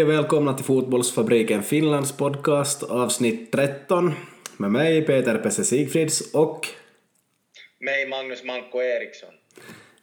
[0.00, 4.14] Hej och välkomna till Fotbollsfabriken Finlands podcast avsnitt 13
[4.56, 6.66] med mig Peter Pesse Sigfrids och
[7.78, 9.28] mig Magnus Manko Eriksson.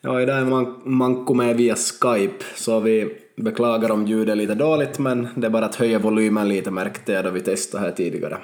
[0.02, 4.56] Ja, idag är Man Manko med via Skype så vi beklagar om ljudet är lite
[4.56, 7.92] dåligt men det är bara att höja volymen lite märkte jag då vi testade här
[7.92, 8.38] tidigare.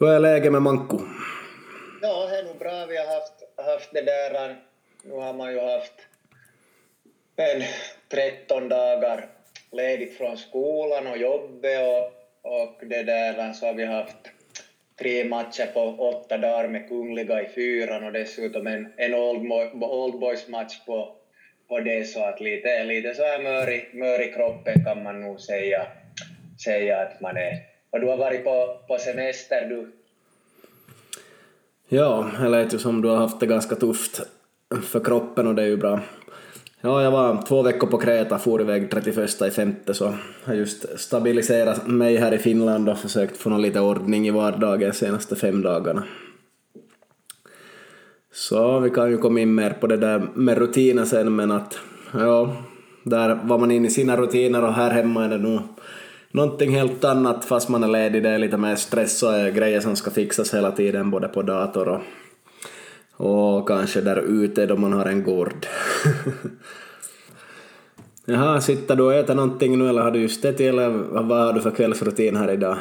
[0.00, 1.00] Hur är läget med Manko?
[2.02, 2.86] Ja, det är nog bra.
[2.88, 3.32] Vi har haft,
[3.72, 4.56] haft det där,
[5.04, 5.94] nu har man ju haft
[7.36, 7.62] en
[8.08, 9.33] 13 dagar
[9.74, 11.80] ledigt från skolan och jobbet
[12.42, 14.16] och, och det där så har vi haft
[14.98, 20.20] tre matcher på åtta dagar med Kungliga i fyran och dessutom en, en old, old
[20.20, 21.16] boys match på,
[21.68, 25.20] på det så att lite, lite så här mör i, mör i kroppen kan man
[25.20, 25.86] nog säga,
[26.64, 27.58] säga att man är.
[27.90, 29.92] Och du har varit på, på semester du?
[31.88, 34.20] Ja, det lät ju som du har haft det ganska tufft
[34.90, 36.00] för kroppen och det är ju bra.
[36.86, 41.00] Ja, jag var två veckor på Kreta, for iväg 31 i femte så har just
[41.00, 45.36] stabiliserat mig här i Finland och försökt få någon lite ordning i vardagen de senaste
[45.36, 46.02] fem dagarna.
[48.32, 51.78] Så vi kan ju komma in mer på det där med rutiner sen men att
[52.12, 52.56] ja,
[53.02, 55.60] där var man inne i sina rutiner och här hemma är det nog
[56.30, 59.96] någonting helt annat fast man är ledig, det är lite mer stress och grejer som
[59.96, 62.00] ska fixas hela tiden både på dator och
[63.24, 65.66] och kanske där ute då man har en gård.
[68.26, 70.88] Jaha, sitter du och äter någonting nu eller har du just ätit eller
[71.22, 72.76] vad har du för kvällsrutin här idag?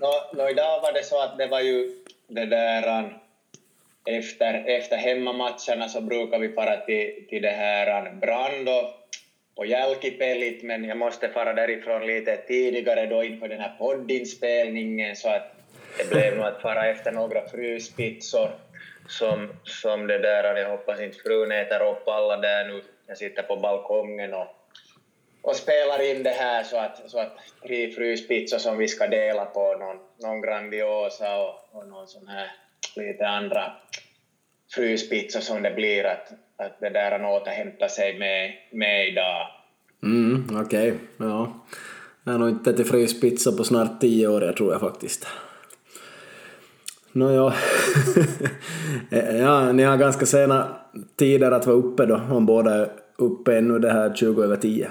[0.00, 1.90] No, no, idag var det så att det var ju
[2.28, 3.10] det där um,
[4.04, 8.80] efter, efter hemmamatcherna så brukar vi fara till, till det här um, Brando
[9.56, 15.28] på Jälkipellit men jag måste fara därifrån lite tidigare då inför den här poddinspelningen så
[15.28, 15.54] att
[15.98, 18.50] det blev nog att fara efter några fryspizzor
[19.10, 22.82] som, som det där, jag hoppas inte frun äter upp alla där nu.
[23.06, 24.46] Jag sitter på balkongen och,
[25.42, 29.44] och spelar in det här så att, så att tre fryspizzor som vi ska dela
[29.44, 32.52] på, någon, någon Grandiosa och, och någon sån här
[32.96, 33.72] lite andra
[34.74, 39.46] fryspizzor som det blir att, att det där han återhämtar sig med, med idag.
[40.02, 41.06] Mm, okej, okay.
[41.18, 41.66] ja.
[42.24, 45.26] Jag har nog inte ätit fryspizza på snart tio år, jag tror jag faktiskt.
[47.12, 47.52] Nåja,
[49.38, 50.76] ja, ni har ganska sena
[51.18, 52.88] tider att vara uppe då, om båda är
[53.18, 54.84] uppe ännu det här 20 över 10.
[54.84, 54.90] Uh,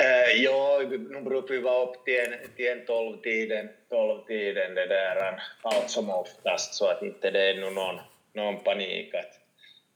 [0.00, 5.42] eh, ja, nu brukar vi vara upp till en, till en 12-tiden, 12-tiden det där,
[5.62, 7.96] allt som oftast, så att inte det är någon,
[8.34, 9.14] någon panik.
[9.14, 9.40] Att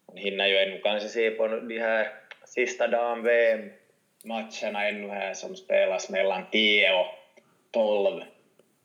[0.09, 2.09] man hinner ju ännu kanske se på de här
[2.45, 7.07] sista dagen VM-matcherna ännu här som spelas mellan 10 och
[7.71, 8.22] 12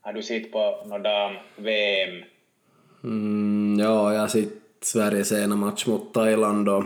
[0.05, 2.23] har du sett på någon dam-VM?
[3.03, 4.49] Mm, ja, jag har sett
[4.81, 6.83] Sveriges ena match mot Thailand och,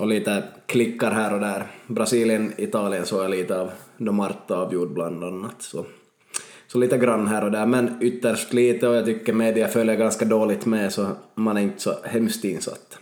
[0.00, 1.66] och lite klickar här och där.
[1.86, 5.62] Brasilien, Italien såg jag lite av då Marta avgjorde bland annat.
[5.62, 5.86] Så,
[6.66, 10.24] så lite grann här och där, men ytterst lite och jag tycker media följer ganska
[10.24, 12.98] dåligt med så man är inte så hemskt insatt.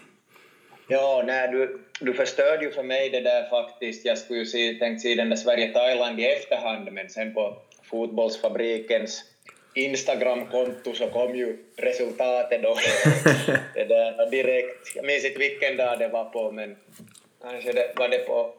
[0.89, 4.05] Ja, nej, du, du förstörde ju för mig det där faktiskt.
[4.05, 7.57] Jag skulle ju se, tänkt se den där Sverige-Thailand i efterhand, men sen på
[7.91, 9.25] fotbollsfabrikens
[9.75, 12.75] Instagram-konto så kom ju resultatet då.
[13.75, 14.97] det där direkt.
[14.97, 16.77] Jag minns inte vilken dag det var på, men
[17.43, 18.53] kanske det, var det på,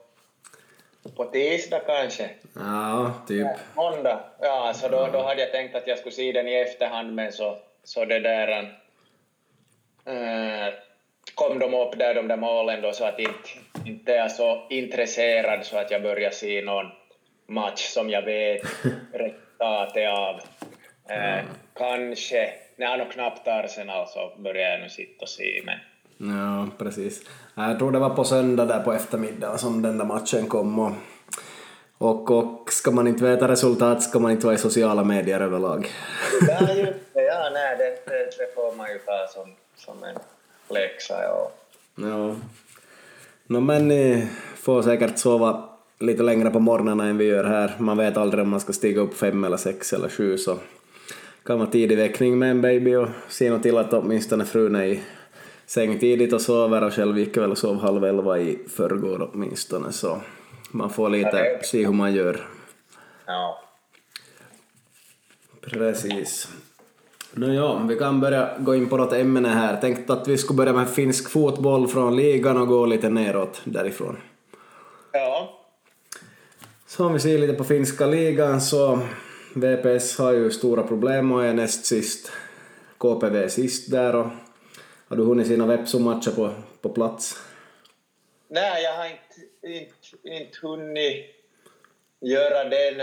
[1.15, 2.29] på tisdag kanske?
[2.53, 3.47] Ja, typ.
[3.75, 4.19] måndag.
[4.41, 7.31] Ja, så då, då hade jag tänkt att jag skulle se den i efterhand, men
[7.31, 8.79] så, så det där...
[10.05, 10.73] Äh,
[11.35, 13.49] kom de upp där, de där målen då, så att inte,
[13.85, 16.85] inte är jag så intresserad så att jag börjar se någon
[17.47, 18.61] match som jag vet
[19.13, 20.41] resultatet av.
[21.09, 21.45] Eh,
[21.77, 25.79] kanske, nej nog knappt Arsenal så börjar jag nu sitta och se men...
[26.17, 27.21] Ja, precis.
[27.55, 30.91] Jag tror det var på söndag där på eftermiddagen som den där matchen kom och,
[31.97, 35.87] och, och ska man inte veta resultat ska man inte vara i sociala medier överlag.
[36.47, 37.21] Ja, just det.
[37.21, 40.15] Ja, nej, det, det, det får man ju ta som, som en
[40.69, 41.23] läxa.
[41.23, 41.51] Ja.
[41.95, 42.35] ja.
[43.47, 45.69] No, men ni får säkert sova
[45.99, 47.73] lite längre på morgnarna än vi gör här.
[47.77, 50.57] Man vet aldrig om man ska stiga upp fem eller sex eller sju så
[51.45, 54.83] kan vara tidig väckning med en baby och se något till att åtminstone frun är
[54.83, 55.01] i
[55.65, 59.91] säng tidigt och sover och själv gick väl och sov halv elva i förrgår åtminstone
[59.91, 60.21] så
[60.71, 62.47] man får lite se hur man gör.
[63.25, 63.61] Ja.
[65.61, 66.49] Precis.
[67.33, 69.81] Nåja, vi kan börja gå in på något ämne här.
[69.81, 74.17] Tänkte att vi skulle börja med finsk fotboll från ligan och gå lite neråt därifrån.
[75.11, 75.59] Ja.
[76.87, 78.99] Så om vi ser lite på finska ligan så
[79.55, 82.31] VPS har ju stora problem och är näst sist.
[82.97, 84.27] KPV är sist där och
[85.07, 87.37] har du hunnit sina Vepsu-matcher på, på plats?
[88.47, 91.25] Nej, jag har inte, inte, inte hunnit
[92.21, 92.99] göra den...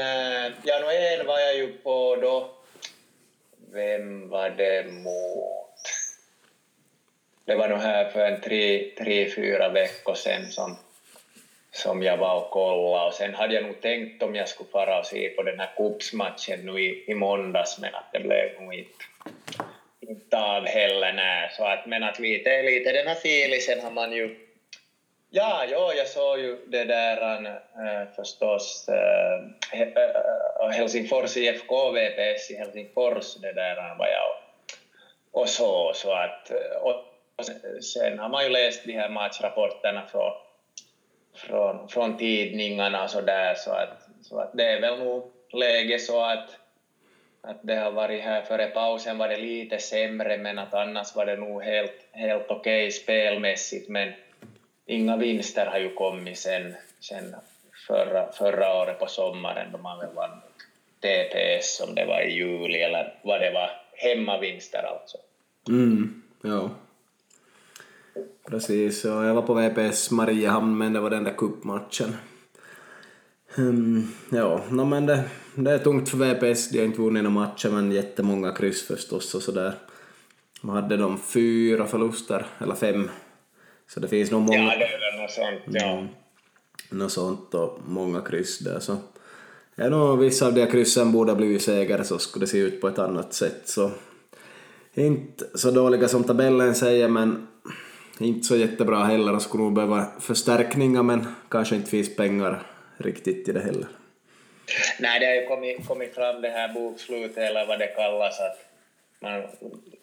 [0.64, 2.50] Ja, no, en var jag ju på då.
[3.72, 5.78] Vem var det mot?
[7.44, 10.76] Det var nog här för en tre, tre fyra veckor sedan som,
[11.72, 13.06] som jag var och kollade.
[13.06, 15.70] Och sen hade jag nog tänkt om jag skulle fara och se på den här
[15.76, 19.04] cupsmatchen nu i, i måndags, men att det blev nog inte,
[20.00, 21.12] inte av heller.
[21.12, 21.50] Nej.
[21.56, 24.36] Så att, men att lite, lite den här filisen har man ju
[25.34, 32.54] Ja, ja, jag såg ju det där äh, förstås äh, äh, Helsingfors IFK VPS i
[32.54, 36.94] Helsingfors, det där var jag och, och så, så att och,
[37.36, 37.44] och
[37.84, 40.32] sen har man ju läst de här matchrapporterna från,
[41.34, 45.99] från, från tidningarna och så där, så att, så att det är väl nog läge
[45.99, 46.58] så att
[47.43, 51.26] att det har varit här före pausen var det lite sämre, men att annars var
[51.26, 54.12] det nog helt, helt okej okay spelmässigt, men
[54.87, 57.37] inga vinster har ju kommit sen, sen
[57.87, 60.40] förra, förra året på sommaren då man väl vann
[61.00, 65.19] TPS om det var i juli eller vad det var, hemmavinster alltså.
[65.69, 66.70] Mm, ja.
[68.49, 72.14] Precis, och jag var på VPS Mariehamn men det var den där cupmatchen.
[73.56, 75.25] Um, ja, no, men det,
[75.55, 79.35] det är tungt för VPS, de har inte vunnit några matcher men jättemånga kryss förstås
[79.35, 79.73] och sådär.
[80.61, 83.11] Man hade de fyra förluster, eller fem
[83.88, 84.59] så det finns nog många...
[84.59, 85.93] Ja, det är väl något sånt, ja.
[85.93, 86.09] Mm,
[86.91, 88.97] något sånt och många kryss där så...
[89.75, 92.81] Ja, nog vissa av de kryssen borde ha blivit seger så skulle det se ut
[92.81, 93.91] på ett annat sätt så...
[94.94, 97.47] Inte så dåliga som tabellen säger men
[98.20, 102.62] inte så jättebra heller och skulle nog behöva förstärkningar men kanske inte finns pengar
[102.97, 103.87] riktigt i det heller.
[105.00, 108.59] Nej, det har ju kommit, kommit fram det här bokslutet eller vad det kallas att
[109.20, 109.43] man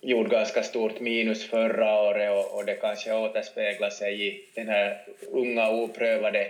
[0.01, 4.97] gjorde ganska stort minus förra året och, och det kanske återspeglar sig i den här
[5.31, 6.47] unga oprövade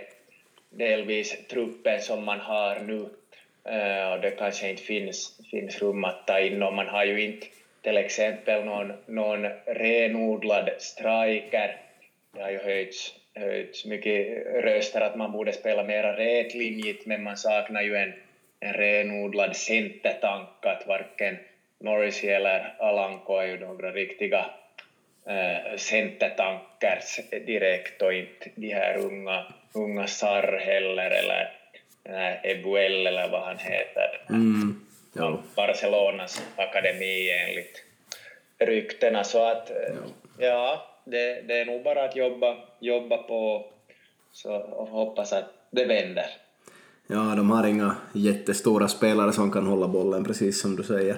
[0.70, 6.26] delvis truppen som man har nu uh, och det kanske inte finns, finns rum att
[6.26, 7.46] ta in och man har ju inte
[7.82, 11.76] till exempel någon, någon renodlad striker.
[12.32, 17.36] Det har ju höjts, höjts mycket röster att man borde spela mera rätlinjigt men man
[17.36, 18.12] saknar ju en,
[18.60, 21.36] en renodlad centertank att varken
[21.78, 24.46] Norris eller Alanko är ju några riktiga
[25.26, 29.44] äh, centertankers direkt och inte de här unga,
[29.74, 31.52] unga Sarr heller eller
[32.04, 34.20] äh, Ebuel eller vad han heter.
[34.28, 34.80] Mm,
[35.12, 35.42] ja.
[35.56, 37.84] Barcelonas akademi enligt
[38.58, 39.24] ryktena.
[39.24, 39.70] Så att
[40.38, 43.66] ja, ja det, det, är nog bara att jobba, jobba på
[44.32, 46.26] så, och hoppas att det vänder.
[47.06, 51.16] Ja, de har inga jättestora spelare som kan hålla bollen, precis som du säger.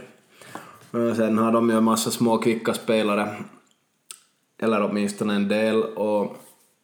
[0.91, 3.29] Sen har de ju en massa små kvicka spelare,
[4.63, 6.37] eller åtminstone en del, och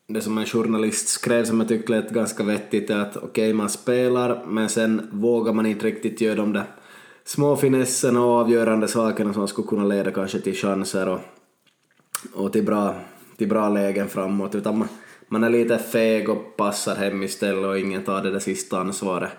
[0.07, 3.53] det som en journalist skrev som jag tyckte lät ganska vettigt är att okej, okay,
[3.53, 6.65] man spelar, men sen vågar man inte riktigt göra de där
[7.29, 11.21] små finesserna och avgörande sakerna som skulle kunna leda kanske till chanser och,
[12.35, 12.95] och till, bra,
[13.37, 14.89] till bra lägen framåt, utan man,
[15.29, 19.31] man är lite feg och passar hem istället och ingen tar det där sista ansvaret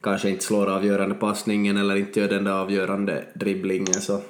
[0.00, 4.20] kanske inte slår avgörande passningen eller inte gör den där avgörande dribblingen så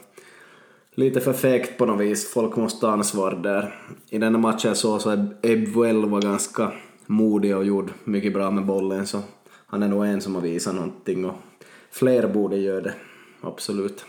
[0.95, 2.33] lite för fegt på något vis.
[2.33, 3.75] Folk måste ta ansvar där.
[4.11, 6.73] I den här matchen så så Ebwell var ganska
[7.07, 9.21] modig och gjorde mycket bra med bollen så
[9.67, 11.35] han är nog en som har visat någonting och
[11.91, 12.95] fler borde göra det,
[13.41, 14.05] absolut.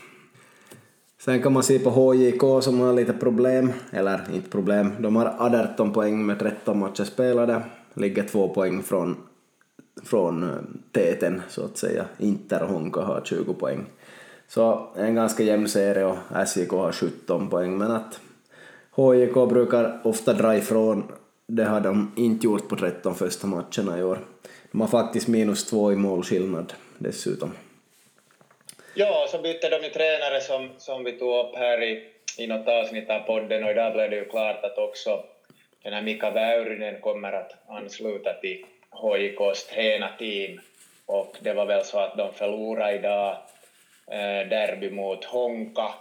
[1.18, 5.34] Sen kan man se på HJK som har lite problem, eller inte problem, de har
[5.38, 7.62] 18 poäng med 13 matcher spelade,
[7.94, 9.16] ligger två poäng från
[10.02, 10.56] från eh,
[10.92, 12.04] täten så att säga.
[12.18, 13.86] Inter och Honka har 20 poäng.
[14.48, 18.20] Så en ganska jämn serie och SJK har 17 poäng men att
[18.90, 21.02] HJK brukar ofta dra ifrån,
[21.46, 24.18] det har de inte gjort på 13 första matcherna i år.
[24.72, 27.50] De har faktiskt minus två i målskillnad dessutom.
[29.00, 32.68] Ja, så bytte de ju tränare som, som vi tog upp här i, i något
[32.68, 35.24] avsnitt av podden och idag blev det ju klart att också
[35.82, 40.60] den här Mika Väyrynen kommer att ansluta till HJKs tränarteam
[41.06, 43.36] och det var väl så att de förlorade idag
[44.10, 45.94] eh, derby mot Honka.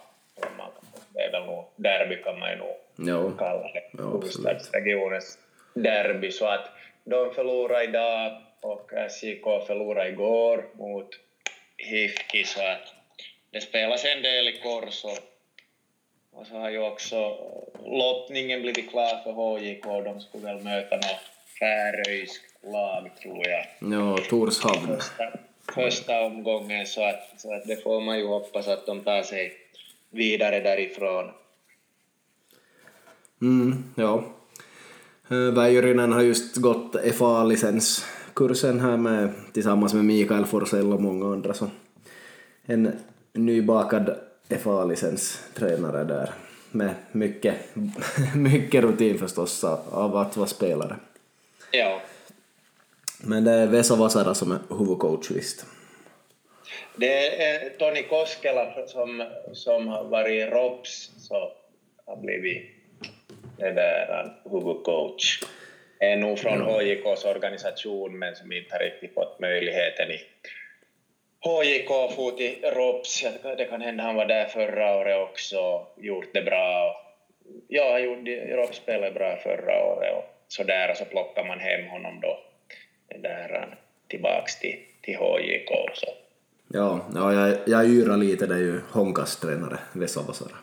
[1.14, 3.32] Det är väl nog derby kan man ju nog jo.
[3.38, 5.38] kalla det, huvudstadsregionens
[5.74, 6.32] derby.
[6.32, 6.70] Så att
[7.04, 11.10] de förlorade idag och SJK förlorade igår mot
[11.80, 12.94] HIFK så att
[13.52, 15.20] det spelas en del i kors och,
[16.40, 17.38] och så har ju också
[17.86, 19.84] lottningen blivit klar för HJK.
[19.84, 21.26] De skulle väl möta något
[21.60, 23.66] färöiskt lag, tror jag.
[23.94, 24.88] Ja, Torshavn.
[24.88, 25.32] Första,
[25.74, 29.54] första omgången, så att, så att det får man ju hoppas att de tar sig
[30.10, 31.32] vidare därifrån.
[33.42, 34.24] Mm, ja.
[35.28, 41.54] Väijyrinen har just gått FA-licens kursen här med, tillsammans med Mikael Forsell och många andra.
[41.54, 41.70] Så
[42.66, 42.92] en
[43.34, 44.16] nybakad
[44.50, 46.34] FA-licenstränare där
[46.72, 47.56] med mycket,
[48.36, 50.96] mycket rutin förstås av att vara spelare.
[51.72, 52.02] Ja.
[53.18, 55.66] Men det är Vesa Vasara som är huvudcoach visst.
[56.96, 61.52] Det är Toni Koskela som, som har varit ROPS, så
[62.06, 62.64] har blivit
[63.58, 65.44] det där huvudcoach.
[66.00, 66.62] Är nog från.
[66.62, 70.20] HJKs organisation men som inte har riktigt fått möjligheten i
[71.42, 73.26] HJK for till ROPS.
[73.58, 76.96] Det kan hända han var där förra året också, gjort det bra.
[77.68, 81.60] Ja, han gjorde, ROPS spelade bra förra året och så där och så plockar man
[81.60, 82.40] hem honom då
[83.22, 83.78] där,
[84.08, 85.70] tillbaks till, till HJK.
[85.94, 86.08] Så.
[86.68, 90.58] Ja, ja jag, jag yrar lite, det är ju Honkas tränare, Vesa Vasara.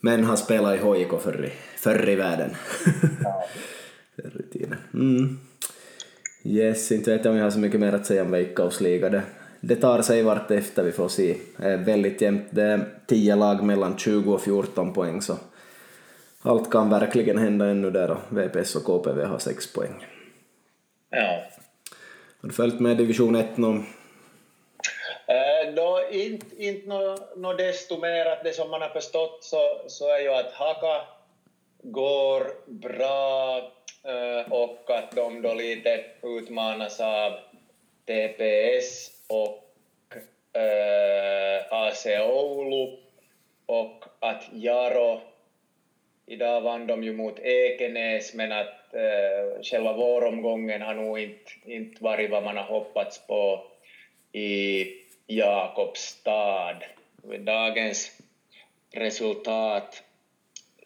[0.00, 2.56] Men han spelar i HIK förr i, förr i världen.
[3.24, 3.44] Ja.
[4.52, 4.76] tiden.
[4.94, 5.38] Mm.
[6.44, 9.08] Yes, inte vet jag om jag har så mycket mer att säga om Veikkausliga.
[9.08, 9.22] Det,
[9.60, 11.36] det tar sig vart efter, vi får se.
[11.58, 15.38] Är väldigt jämnt, det är tio lag mellan 20 och 14 poäng, så
[16.42, 20.06] allt kan verkligen hända ännu där och VPS och KPV har sex poäng.
[21.10, 21.42] Ja.
[22.40, 23.84] Har du följt med division 1 någon
[25.28, 29.80] Eh, då inte, inte något no desto mer att det som man har förstått så,
[29.86, 31.00] så är ju att Haka
[31.82, 33.64] går bra eh,
[34.06, 37.32] Eh, och att de då lite utmanas av
[38.04, 39.74] TPS och
[40.60, 42.96] eh, AC Oulu
[43.66, 45.20] och att Jaro
[46.28, 52.04] Idag vann de ju mot Ekenäs, men att eh, själva våromgången har nog inte, inte
[52.04, 53.66] varit vad man har hoppats på
[54.32, 54.84] i
[55.26, 56.76] Jakobstad.
[57.22, 58.20] Med dagens
[58.92, 60.02] resultat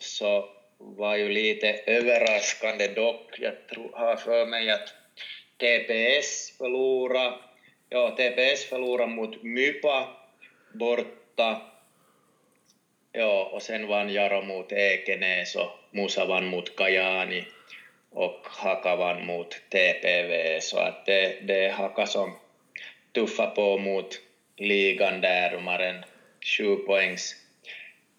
[0.01, 0.45] så
[0.81, 3.39] var ju lite överraskande dock.
[3.39, 4.95] Jag tror, har för mig att
[5.57, 7.35] TPS förlorade,
[7.89, 10.09] ja, TPS förlorade mot Mypa
[10.73, 11.63] borta.
[13.13, 17.45] Ja, och sen vann Jaro mot Ekenäs och Musa vann mot Kajani
[18.11, 22.37] och Haka vann mot TPV, så att det, det är Haka som
[23.13, 24.21] tuffar på mot
[24.57, 25.51] ligan där.
[25.51, 26.05] De har en
[26.41, 27.37] sju poängs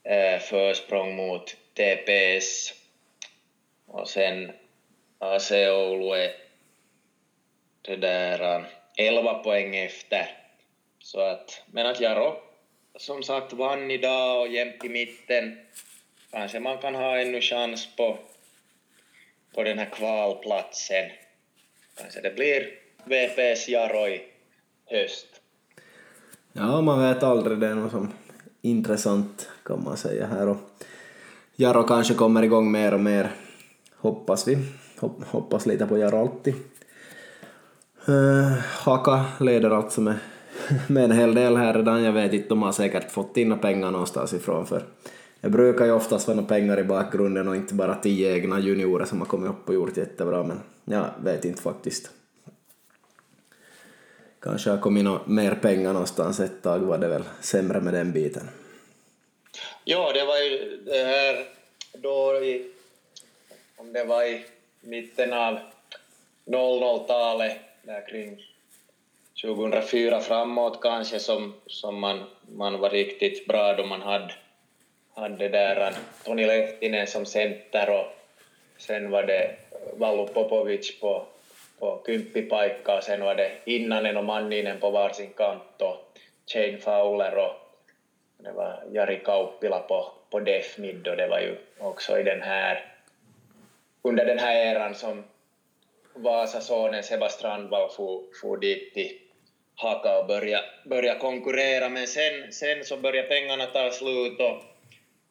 [0.03, 2.73] eh, försprång mot TPS.
[3.85, 4.51] Och sen
[5.19, 6.35] AC Oulu är
[7.81, 8.65] det där
[8.97, 10.37] 11 poäng efter.
[10.99, 12.35] Så att, men att Jaro
[12.95, 15.57] som sagt vann idag och jämt i mitten.
[16.31, 18.17] Kanske man kan ha ännu chans på,
[19.55, 21.09] på den här kvalplatsen.
[21.95, 22.67] Kanske det blir
[23.05, 24.21] VPS Jaro i
[24.85, 25.27] höst.
[26.53, 27.57] Ja, man vet aldrig.
[27.57, 28.13] Det är något som
[28.61, 30.47] intressant kan man säga här.
[30.47, 30.57] Och
[31.61, 33.31] Jaro kanske kommer igång mer och mer,
[33.97, 34.57] hoppas vi.
[35.31, 36.53] Hoppas lite på Jaro alltid.
[38.09, 38.53] Uh,
[38.85, 40.15] Haka leder alltså med,
[40.87, 42.03] med en hel del här redan.
[42.03, 44.83] Jag vet inte, de har säkert fått in pengar någonstans ifrån för
[45.41, 49.19] det brukar ju oftast vara pengar i bakgrunden och inte bara tio egna juniorer som
[49.19, 52.11] har kommit upp och gjort jättebra men jag vet inte faktiskt
[54.39, 58.11] kanske har kommit no mer pengar någonstans ett tag var det väl sämre med den
[58.11, 58.43] biten.
[59.91, 61.45] Ja, det var ju det här
[61.93, 62.65] då i,
[63.77, 64.45] om det var i
[64.81, 65.59] mitten av
[66.45, 68.45] 00-talet, där kring
[69.41, 74.33] 2004 framåt kanske, som, som man, man var riktigt bra då man hade,
[75.13, 75.93] hade där
[76.23, 78.05] Toni Lehtinen som center och
[78.77, 79.55] sen var det
[79.93, 81.25] Vallu Popovic på
[81.79, 87.70] på och Sen var det Innanen och Manninen på varsin kant och Jane Fowler och
[88.43, 92.41] det var Jari Kauppila på, på Def Mid och det var ju också i den
[92.41, 92.93] här,
[94.01, 95.23] under den här eran som
[96.13, 99.17] Vasasonen Seba Strandvall for, for dit till
[99.75, 104.63] Haka och börja, börja konkurrera, men sen, sen så började pengarna ta slut och,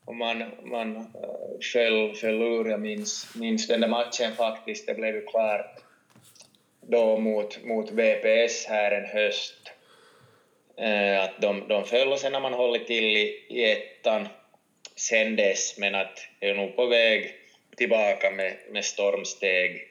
[0.04, 1.04] och man, man uh,
[1.72, 2.70] föll, föll ur.
[2.70, 5.82] Jag minns, minns den där matchen faktiskt, det blev ju klart
[6.80, 9.72] då mot, mot VPS här en höst.
[10.80, 14.28] Eh, att de, de föll och sen har man hållit till i, i ettan
[14.96, 17.34] sen dess, men att är nog på väg
[17.76, 19.86] tillbaka med, med stormsteg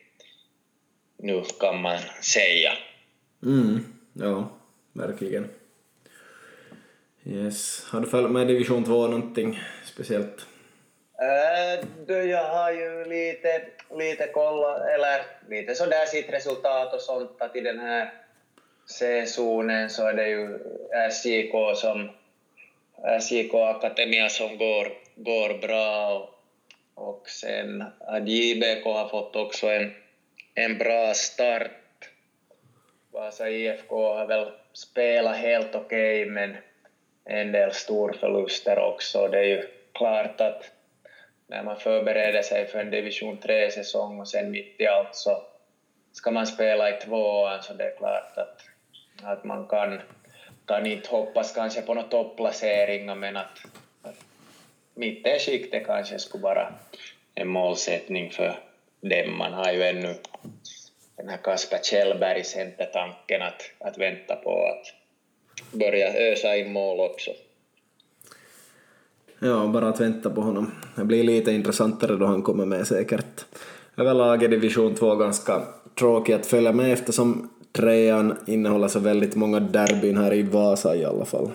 [1.18, 2.72] nu kan man säga.
[3.44, 3.80] Mm,
[4.14, 4.50] ja,
[4.94, 5.50] verkligen.
[7.26, 7.86] Yes.
[7.92, 10.46] Har du följt med division 2 någonting speciellt?
[11.22, 13.62] Äh, jag har ju lite
[13.98, 18.14] lite kolla, eller lite sådär sitt resultat och sånt, att i den här
[18.92, 20.60] C-zonen så är det ju
[21.12, 22.10] SJK som
[23.20, 26.18] SJK Akademia som går, går bra
[26.96, 29.92] och, och sen att JBK har fått också en,
[30.56, 31.72] en bra start
[33.12, 36.58] Vasa IFK har väl spelat helt okej, okay, men
[37.26, 39.28] en del storförluster också.
[39.28, 40.64] Det är ju klart att
[41.48, 45.44] när man förbereder sig för en division 3-säsong och sen mitt i allt så
[46.12, 48.62] ska man spela i tvåan, så det är klart att,
[49.24, 50.00] att man kan,
[50.66, 53.60] kan inte hoppas kanske på några topplaceringar, men att,
[54.02, 54.26] att
[54.96, 56.74] mittenskiktet kanske skulle vara
[57.36, 58.60] en målsättning för
[59.02, 59.38] dem.
[59.38, 60.16] Man har ju ännu
[61.18, 64.94] den här Kasper Kjellberg centertanken att, att vänta på att
[65.80, 67.32] börja ösa in mål också.
[69.40, 70.72] Ja, bara att vänta på honom.
[70.96, 73.46] Det blir lite intressantare då han kommer med säkert.
[73.98, 75.62] Överlag är division 2 ganska
[76.00, 81.06] tråkig att följa med eftersom trean innehåller så väldigt många derbyn här i Vasa i
[81.06, 81.52] alla fall.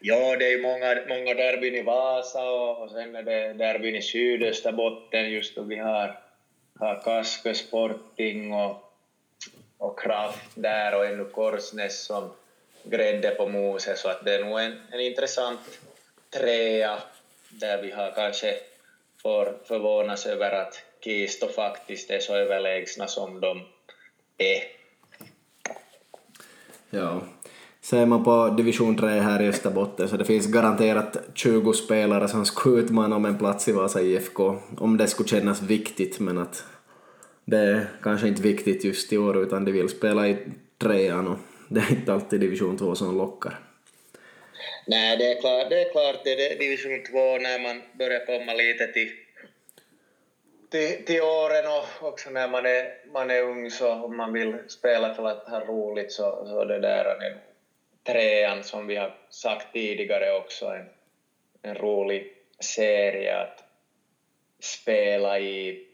[0.00, 4.02] Ja, det är många, många derbyn i Vasa och, och sen är det derbyn i
[4.02, 6.18] Sydösterbotten just då vi har,
[6.78, 8.92] har Kaskö Sporting och,
[9.78, 12.30] och Kraft där och ännu Korsnäs som
[12.84, 15.60] grädde på moset så att det är nog en, en intressant
[16.30, 16.98] trea
[17.50, 18.54] där vi har kanske
[19.22, 23.62] får förvånas över att Kisto faktiskt är så överlägsna som de
[24.42, 24.62] är.
[26.90, 27.22] Ja,
[27.80, 32.44] ser man på division 3 här i Österbotten så det finns garanterat 20 spelare som
[32.44, 36.64] skulle utmana om en plats i Vasa IFK om det skulle kännas viktigt men att
[37.44, 40.36] det är kanske inte viktigt just i år utan de vill spela i
[40.78, 43.58] trean och det är inte alltid division 2 som lockar.
[44.86, 48.52] Nej, det är klart, det är, klart, det är division 2 när man börjar komma
[48.52, 49.10] lite till,
[50.72, 54.58] till, till åren och också när man är, man är ung så om man vill
[54.68, 57.40] spela för att ha roligt så, så det där är
[58.06, 60.86] trean som vi har sagt tidigare också en,
[61.62, 63.64] en rolig serie att
[64.60, 65.86] spela i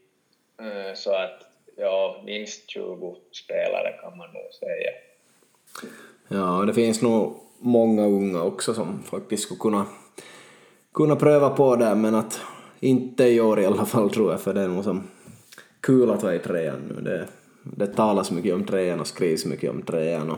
[0.95, 1.41] så att
[1.75, 4.91] ja, minst 20 spelare kan man nog säga.
[6.27, 9.85] Ja, det finns nog många unga också som faktiskt skulle kunna,
[10.93, 12.41] kunna pröva på det, men att
[12.79, 15.03] inte i år i alla fall tror jag, för det är nog som
[15.81, 17.01] kul att vara i trean nu.
[17.01, 17.27] Det,
[17.63, 20.37] det talas mycket om trean och skrivs mycket om trean och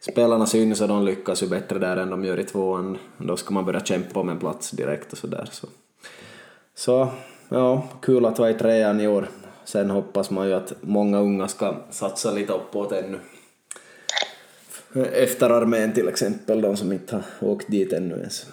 [0.00, 2.98] spelarna syns och de lyckas ju bättre där än de gör i tvåan.
[3.18, 5.48] Då ska man börja kämpa om en plats direkt och sådär.
[5.52, 5.66] Så.
[6.74, 7.08] så
[7.48, 9.28] ja, kul att vara i trean i år.
[9.64, 13.18] Sen hoppas man ju att många unga ska satsa lite uppåt ännu
[14.94, 18.46] efter armén till exempel, de som inte har åkt dit ännu ens.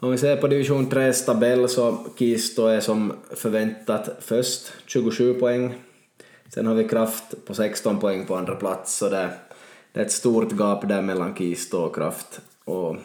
[0.00, 5.74] Om vi ser på division 3 tabell så Kisto är som förväntat först, 27 poäng.
[6.54, 9.30] Sen har vi Kraft på 16 poäng på andra plats, så det,
[9.92, 12.40] det är ett stort gap där mellan Kisto och Kraft.
[12.64, 12.96] Och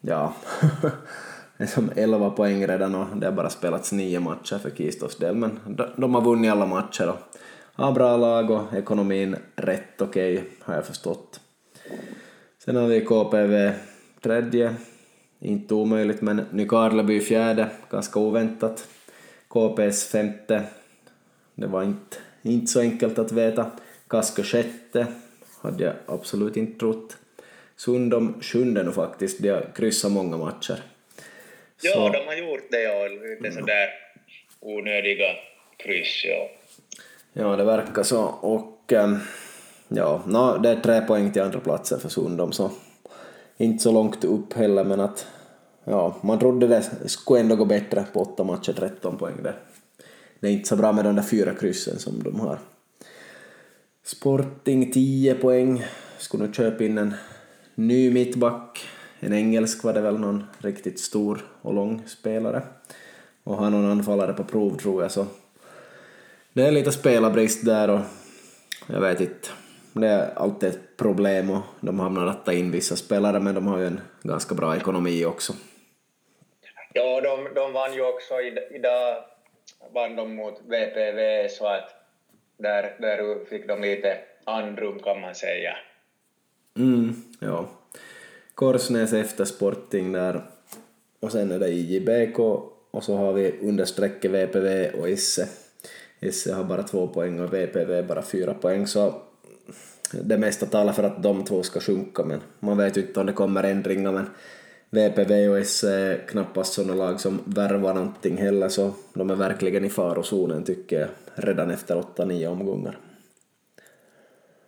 [0.00, 0.34] ja,
[1.56, 5.16] det är som 11 poäng redan och det har bara spelats nio matcher för Kistos
[5.16, 5.60] del, men
[5.96, 10.74] de har vunnit alla matcher och har bra lag och ekonomin rätt okej, okay, har
[10.74, 11.40] jag förstått.
[12.64, 13.72] Sen har vi KPV
[14.22, 14.74] tredje,
[15.44, 18.88] inte omöjligt, men Nykarleby fjärde, ganska oväntat.
[19.48, 20.62] KPS femte,
[21.54, 23.70] det var inte, inte så enkelt att veta.
[24.08, 25.06] Kasko sjätte,
[25.62, 27.16] hade jag absolut inte trott.
[27.76, 30.82] Sundom sjunde nu faktiskt, de har kryssat många matcher.
[31.82, 33.08] Ja, så, de har gjort det, ja.
[33.08, 33.88] Lite sådär
[34.60, 35.28] onödiga
[35.76, 36.50] kryss, ja.
[37.32, 38.22] Ja, det verkar så.
[38.24, 39.18] Och ähm,
[39.88, 42.70] ja, no, det är tre poäng till andra platsen för Sundom så
[43.56, 45.26] inte så långt upp heller men att
[45.84, 49.56] ja, man trodde det skulle ändå gå bättre på åtta matcher, 13 poäng där.
[50.40, 52.58] Det är inte så bra med de där fyra kryssen som de har.
[54.04, 55.84] Sporting 10 poäng,
[56.18, 57.14] skulle nu köpa in en
[57.74, 58.88] ny mittback,
[59.20, 62.62] en engelsk var det väl någon riktigt stor och lång spelare
[63.44, 65.26] och har någon anfallare på prov tror jag så
[66.52, 68.00] det är lite spelarbrist där och
[68.86, 69.48] jag vet inte
[69.92, 73.66] det är alltid ett problem och de hamnar att ta in vissa spelare men de
[73.66, 75.52] har ju en ganska bra ekonomi också.
[76.96, 78.34] Ja, de, de vann ju också,
[78.70, 79.24] idag
[79.92, 81.90] vann de mot VPV så att
[82.56, 85.76] där, där fick de lite andrum kan man säga.
[86.76, 87.68] Mm, ja.
[88.54, 90.42] Korsnäs efter Sporting där
[91.20, 92.38] och sen är det IJBK
[92.90, 95.48] och så har vi understrecket VPV och Isse.
[96.20, 99.14] Isse har bara två poäng och VPV bara fyra poäng så
[100.10, 103.26] det mesta talar för att de två ska sjunka, men man vet ju inte om
[103.26, 104.30] det kommer ändringar, men
[104.94, 109.84] VPV och S är knappast sådana lag som värvar någonting heller, så de är verkligen
[109.84, 112.98] i farozonen tycker jag, redan efter 8-9 omgångar.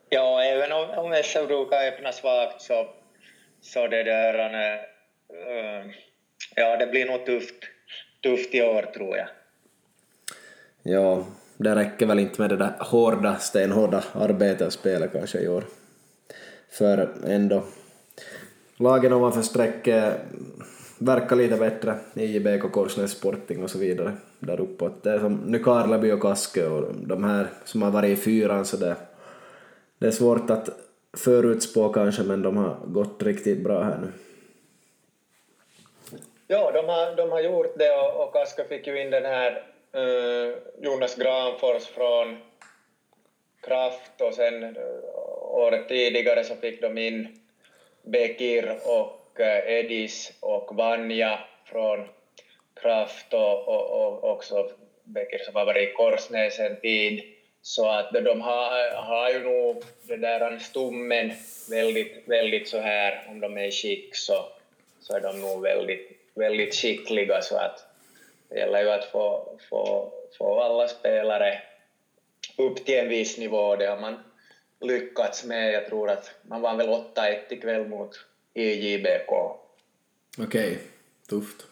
[0.09, 2.87] Ja, även om, om SL brukar öppna svagt så,
[3.61, 5.91] så det där, äh,
[6.57, 7.65] ja, det blir nog tufft,
[8.23, 9.29] tufft i år tror jag.
[10.83, 15.49] Ja, det räcker väl inte med det där hårda, stenhårda arbetet och spelet kanske i
[15.49, 15.65] år.
[16.71, 17.63] För ändå,
[18.77, 20.15] lagen ovanför strecket
[20.99, 25.03] verkar lite bättre, IJBK, Korsnäs Sporting och så vidare där uppåt.
[25.03, 28.77] Det är som Nykarleby och Kaske och de här som har varit i fyran så
[28.77, 28.97] det,
[29.99, 30.69] det är svårt att
[31.17, 34.13] förutspå kanske men de har gått riktigt bra här nu.
[36.49, 39.63] Ja, de har, de har gjort det och, och Kaska fick ju in den här
[39.93, 42.37] eh, Jonas Granfors från
[43.61, 44.73] Kraft och sen eh,
[45.41, 47.29] året tidigare så fick de in
[48.07, 52.09] Bekir och eh, Edis och Vanja från
[52.83, 54.71] Kraft och, och, och också
[55.05, 57.23] Bekir som har varit i Korsnäs en tid.
[57.63, 61.33] Så att de har, har ju nog den där stommen
[61.71, 64.45] väldigt, väldigt så här, om de är i skick så,
[65.01, 67.87] så är de nog väldigt, väldigt skickliga så att
[68.49, 71.63] det gäller ju att få, få, få alla spelare
[72.57, 74.25] upp till en viss nivå, det har man
[74.81, 75.73] lyckats med.
[75.73, 77.03] Jag tror att man vann väl 8-1
[77.51, 79.31] ikväll mot IJBK.
[79.31, 80.77] Okej, okay.
[81.29, 81.67] tufft.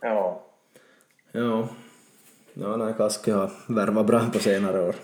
[0.00, 0.42] Ja.
[1.32, 1.68] Ja.
[2.54, 4.94] Ja, nej, Kaski har värvat bra på senare år.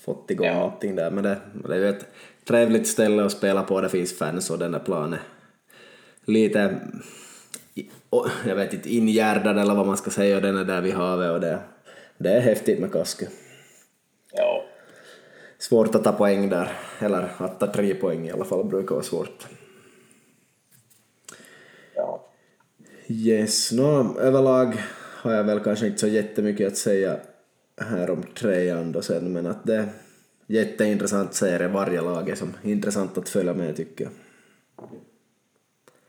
[0.00, 0.54] Fått igång ja.
[0.54, 2.06] någonting där, men det, det är ju ett
[2.44, 5.18] trevligt ställe att spela på, det finns fans och den där planen
[6.24, 6.80] lite,
[8.46, 11.30] jag vet inte, ingärdad eller vad man ska säga, och den är där vid havet
[11.30, 11.58] och det,
[12.18, 13.26] det är häftigt med Kaski.
[15.62, 19.04] Svårt att ta poäng där, eller att ta tre poäng i alla fall brukar vara
[19.04, 19.46] svårt.
[21.94, 22.26] Ja.
[23.06, 24.74] Yes, no, överlag
[25.16, 27.16] har jag väl kanske inte så jättemycket att säga
[27.80, 29.88] här om trean då sen, men att det är
[30.46, 34.12] jätteintressant serie, varje lag är som intressant att följa med tycker jag.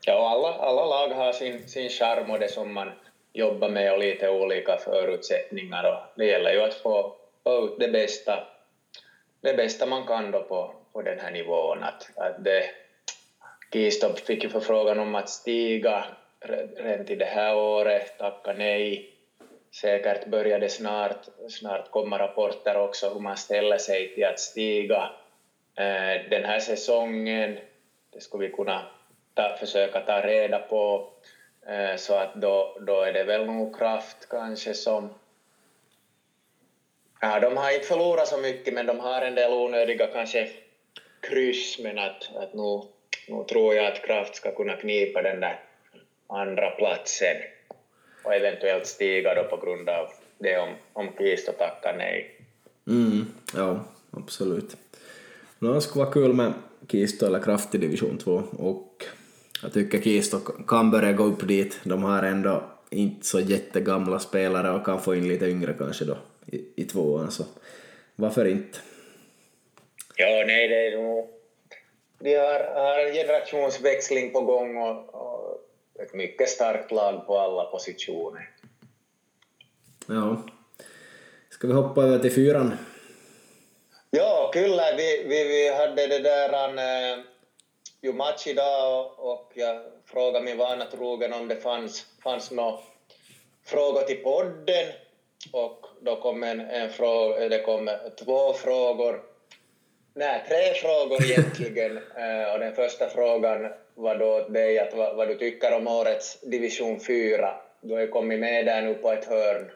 [0.06, 2.88] Ja, alla, alla lag har sin, sin charm och det som man
[3.32, 7.88] jobbar med och lite olika förutsättningar och det gäller ju att få, få ut det
[7.88, 8.53] bästa,
[9.44, 11.82] det bästa man kan då på, på den här nivån.
[11.82, 12.64] Att, att det,
[13.72, 16.04] Kistorp fick ju förfrågan om att stiga
[16.78, 19.10] redan till det här året, tacka nej.
[19.80, 25.10] Säkert börjar det snart, snart komma rapporter också hur man ställer sig till att stiga
[25.76, 27.58] eh, den här säsongen.
[28.12, 28.86] Det skulle vi kunna
[29.34, 31.12] ta, försöka ta reda på,
[31.66, 35.14] eh, så att då, då är det väl nog kraft kanske som
[37.24, 40.48] Ja, de har inte förlorat så mycket, men de har en del onödiga kanske
[41.20, 42.82] kryss, men att, att nu,
[43.28, 45.60] nu tror jag att Kraft ska kunna knipa den där
[46.28, 47.36] andra platsen
[48.24, 50.06] och eventuellt stiga då på grund av
[50.38, 52.40] det om, om Kisto tackar nej.
[52.86, 54.76] Mm, ja, absolut.
[55.58, 56.52] Det skulle vara kul med
[56.88, 59.04] Kisto eller Kraft i division 2 och
[59.62, 61.80] jag tycker Kisto kan börja gå upp dit.
[61.84, 66.16] De har ändå inte så jättegamla spelare och kan få in lite yngre kanske då
[66.46, 67.44] i, i tvåan, så
[68.16, 68.78] varför inte?
[70.16, 71.30] Ja, nej, det är nog...
[72.18, 75.60] De har, har generationsväxling på gång och, och
[76.02, 78.50] ett mycket starkt lag på alla positioner.
[80.06, 80.42] Ja.
[81.50, 82.72] Ska vi hoppa över till fyran?
[84.10, 84.96] Ja, kyllä.
[84.96, 86.78] Vi, vi, vi hade det där...
[86.78, 87.24] Äh,
[88.04, 92.78] ju match idag och, och jag frågade min vana trogen om det fanns, fanns några
[93.64, 94.86] frågor till podden
[95.52, 97.90] och då kom en, en fråga, det kom
[98.24, 99.20] två frågor,
[100.14, 105.16] nej tre frågor egentligen eh, och den första frågan var då åt dig att vad,
[105.16, 107.54] vad du tycker om årets division 4.
[107.82, 109.70] Du har ju kommit med där nu på ett hörn.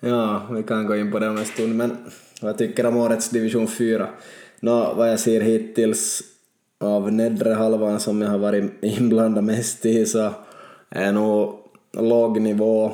[0.00, 2.10] Ja, vi kan gå in på det om en stund, men
[2.42, 4.08] vad tycker om årets division 4?
[4.60, 6.20] Nå, vad jag ser hittills
[6.80, 10.30] av nedre halvan som jag har varit inblandad mest i så
[10.90, 11.58] är nog
[11.92, 12.92] låg nivå, eh,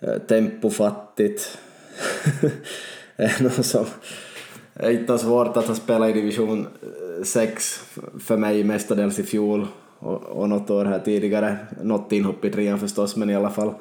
[0.00, 1.58] Eh, tempofattigt,
[3.16, 3.84] är eh, nog som
[4.74, 6.66] är eh, inte svårt att ha spelat i division
[7.24, 7.80] 6
[8.20, 9.66] för mig mestadels i fjol
[9.98, 13.74] och, och något år här tidigare, något inhopp i trean förstås men i alla fall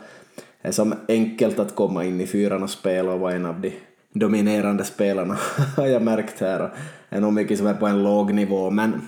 [0.61, 3.61] Det är som enkelt att komma in i fyran och spela och vara en av
[3.61, 3.73] de
[4.13, 5.37] dominerande spelarna
[5.77, 6.59] har jag märkt här.
[7.09, 9.07] Det är nog mycket som är på en låg nivå men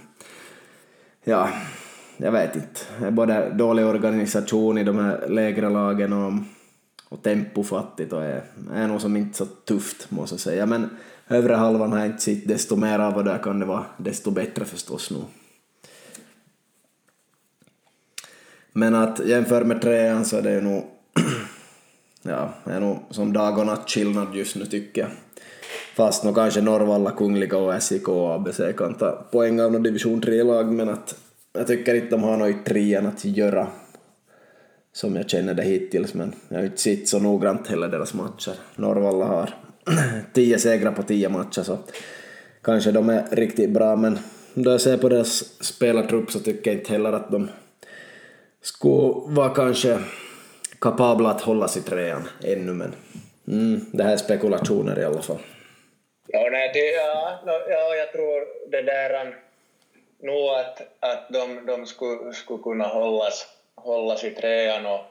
[1.24, 1.50] ja,
[2.18, 2.80] jag vet inte.
[3.00, 6.34] Det är både dålig organisation i de här lägre lagen och,
[7.10, 10.66] och tempofattigt och är, är nog som inte så tufft måste jag säga.
[10.66, 10.90] Men
[11.28, 14.32] övre halvan har jag inte sett desto mer av och där kan det vara desto
[14.32, 15.22] bättre förstås nu.
[18.74, 20.84] Men att jämföra med trean så är det ju nog
[22.22, 25.12] ja, är nog som dag och natt skillnad just nu tycker jag.
[25.96, 30.22] Fast nog kanske Norrvalla, Kungliga och SIK och ABC kan ta poäng av någon division
[30.22, 31.16] 3-lag men att
[31.54, 33.68] jag tycker inte de har något i trean att göra
[34.96, 38.54] som jag känner det hittills, men jag har inte sett så noggrant heller deras matcher.
[38.76, 39.50] Norrvalla har
[40.34, 41.78] tio segrar på tio matcher, så
[42.64, 44.20] kanske de är riktigt bra, men
[44.54, 47.50] då jag ser på deras spelartrupp så tycker jag inte heller att de
[48.62, 50.00] skulle vara kanske
[50.80, 52.96] kapabla att hålla sig trean ännu, men
[53.48, 55.40] mm, det här är spekulationer i alla fall.
[56.28, 59.36] Ja, nej, det, ja, ja, jag tror det där
[60.22, 65.02] nog att, att de, de skulle, skulle kunna hållas, hållas i trean och,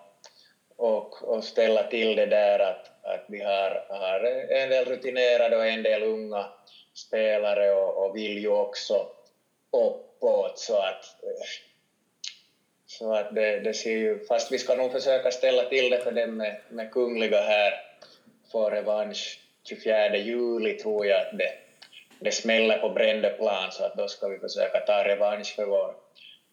[0.76, 5.66] och, och ställa till det där att, att vi har, har en del rutinerade och
[5.66, 6.46] en del unga
[6.94, 9.08] spelare och, och vill ju också
[9.72, 11.04] uppåt så att
[12.86, 16.12] så att det, det ser ju, fast vi ska nog försöka ställa till det för
[16.12, 17.74] dem med, med Kungliga här
[18.52, 21.52] för revansch 24 juli tror jag att det,
[22.18, 25.94] det smäller på Brändeplan så att då ska vi försöka ta revansch för vår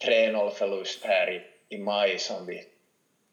[0.05, 2.63] 3-0-förlust här i, i maj som vi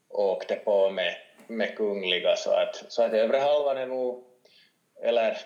[0.08, 4.24] åkte på med, med Kungliga så att, så att övre halvan är nog,
[5.02, 5.38] eller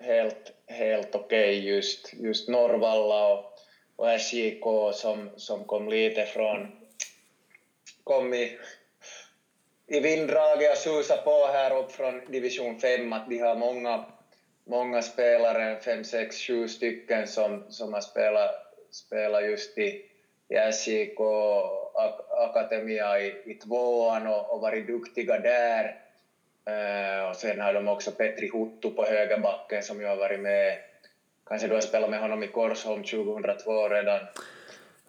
[0.00, 3.58] helt, helt okej okay just, just Norrvalla och,
[3.96, 6.72] och SJK som, som kom lite från,
[8.04, 8.58] kom i,
[9.86, 14.04] i vinddraget och susade på här upp från division 5 att de har många,
[14.64, 18.50] många spelare, fem, sex, sju stycken som, som har spelat,
[18.90, 20.13] spelat just i
[20.48, 21.20] SJK
[22.48, 26.00] Akademia i, i tvåan och, och varit duktiga där.
[26.70, 30.78] Uh, och sen har de också Petri Huttu på högerbacken som ju har varit med,
[31.46, 34.20] kanske du har spelat med honom i Korsholm 2002 redan.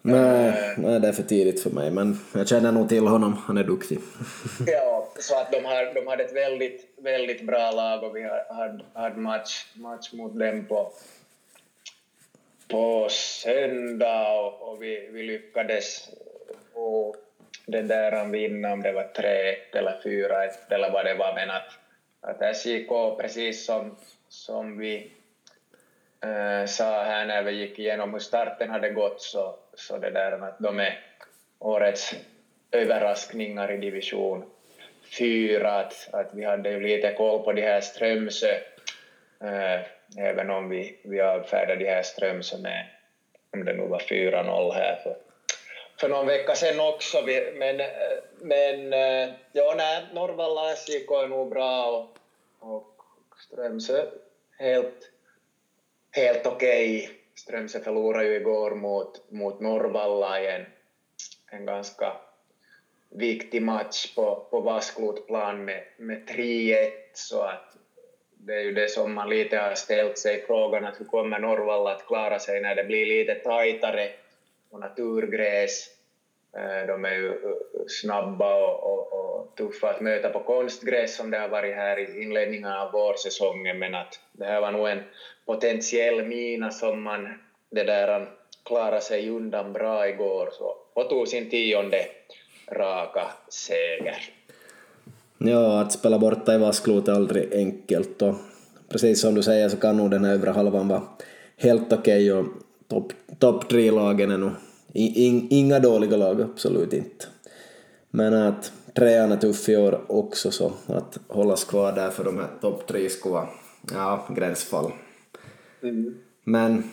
[0.02, 3.36] Nej, uh, nej, det är för tidigt för mig, men jag känner nog till honom,
[3.46, 3.98] han är duktig.
[4.66, 8.84] ja, så att de, har, de hade ett väldigt, väldigt bra lag och vi hade,
[8.94, 10.92] hade match, match mot dem på,
[12.68, 16.08] på söndag och, och vi, vi lyckades
[16.74, 17.16] och
[17.66, 21.72] den där vinna om det var 3 eller 4 eller vad det var, men att,
[22.20, 23.96] att SJK, precis som,
[24.28, 25.12] som vi
[26.20, 30.32] äh, sa här när vi gick igenom hur starten hade gått, så, så det där
[30.32, 31.00] att de är
[31.58, 32.14] årets
[32.70, 34.44] överraskningar i division
[35.18, 38.54] 4, att, att vi hade ju lite koll på de här Strömsö,
[39.40, 39.80] äh,
[40.18, 42.86] även om vi, vi avfärdade de här Strömsö med,
[43.52, 45.16] om det nu var 4-0 här för
[46.00, 47.22] för någon vecka sedan också.
[47.54, 47.80] Men,
[48.40, 52.18] men eh, ja, nej, Norrvalla SJK är nog bra och,
[52.58, 52.96] och
[53.38, 54.06] Strömsö
[54.58, 55.10] helt,
[56.10, 57.04] helt okej.
[57.04, 57.16] Okay.
[57.34, 60.66] Strömsö förlorade ju igår mot, mot Norrvalla i en,
[61.50, 62.12] en ganska
[63.10, 67.76] viktig match på, på Vasklotplan med, med 3-1 så att
[68.46, 71.92] det är ju det som man lite har ställt sig frågan att hur kommer Norrvalla
[71.92, 74.08] att klara sig när det blir lite tajtare
[74.70, 75.90] på naturgräs.
[76.56, 77.34] Eh, de är ju eh,
[77.88, 82.22] snabba och, och, och, tuffa att möta på konstgräs som det har varit här i
[82.22, 85.02] inledningen av vårsäsongen, men att det här var nog en
[85.46, 87.38] potentiell mina som man
[87.70, 88.26] det där
[88.64, 92.06] klarade sig undan bra igår så, och tog sin tionde
[92.68, 94.30] raka seger.
[95.38, 98.34] Ja, att spela borta i Vasklot är aldrig enkelt och
[98.88, 101.02] precis som du säger så kan nog den övre halvan vara
[101.56, 102.46] helt okej okay och
[102.88, 104.50] topp top tre-lagen är nog
[105.50, 107.26] inga dåliga lag, absolut inte.
[108.10, 112.36] Men att trean är tuff i år också så att hållas kvar där för de
[112.36, 113.48] här topp tre skulle vara,
[113.92, 114.92] ja, gränsfall.
[115.82, 116.14] Mm.
[116.44, 116.90] Men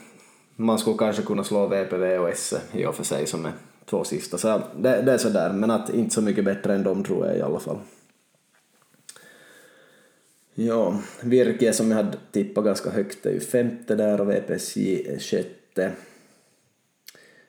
[0.56, 3.52] man skulle kanske kunna slå VPV och SE i och för sig som är
[3.86, 7.04] två sista, så det, det är sådär, men att inte så mycket bättre än dem
[7.04, 7.78] tror jag i alla fall.
[10.56, 15.20] Ja, Virke som jag hade tippat ganska högt är ju femte där och VPSJ är
[15.20, 15.92] sjätte.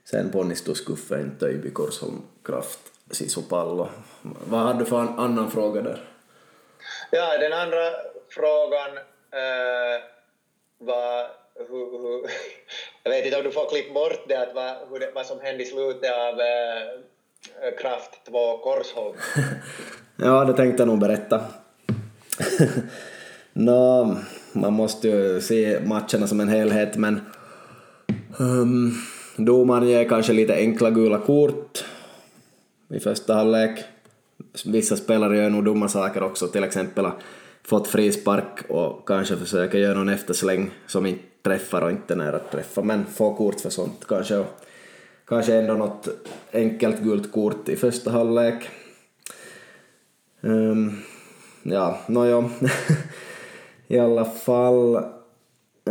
[0.04, 3.88] Sen ponnistus Guffen, Töjby, Korsholm, Kraft, Sisupallo.
[4.22, 6.00] Vad hade du för en annan fråga där?
[7.10, 7.90] Ja, den andra
[8.28, 8.96] frågan
[9.30, 10.02] äh,
[10.78, 11.28] var
[11.68, 12.30] hur, hur,
[13.02, 15.40] jag vet inte om du får klippa bort det, att vad, hur det, vad som
[15.40, 19.16] hände i slutet av äh, Kraft 2 Korsholm.
[20.16, 21.44] ja, det tänkte jag nog berätta.
[23.52, 24.16] no,
[24.52, 27.20] man måste ju se matcherna som en helhet, men
[28.38, 28.94] um,
[29.36, 31.84] Domaren ger kanske lite enkla gula kort
[32.90, 33.84] i första halvlek.
[34.64, 37.06] Vissa spelare gör nog dumma saker också, till exempel
[37.62, 42.50] fått frispark och kanske försöker göra någon eftersläng som inte träffar och inte nära att
[42.50, 44.44] träffa, men få kort för sånt kanske.
[45.26, 46.08] kanske ändå något
[46.52, 48.68] enkelt gult kort i första halvlek.
[50.40, 51.02] Um,
[51.64, 52.50] ja, nåjo.
[53.88, 54.96] I alla fall,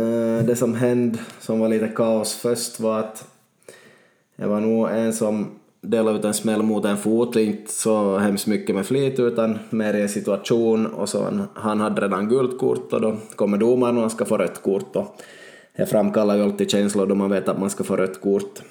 [0.00, 3.28] uh, det som hände som var lite kaos först var att
[4.36, 5.46] det var nog en som
[5.80, 9.94] delade ut en smäll mot en fot, inte så hemskt mycket med flit utan mer
[9.94, 13.96] i en situation och så han, han hade redan gult kort och då kommer domaren
[13.96, 15.22] och han ska få rött kort och
[15.76, 18.62] det framkallar ju alltid känslor då man vet att man ska få rött kort.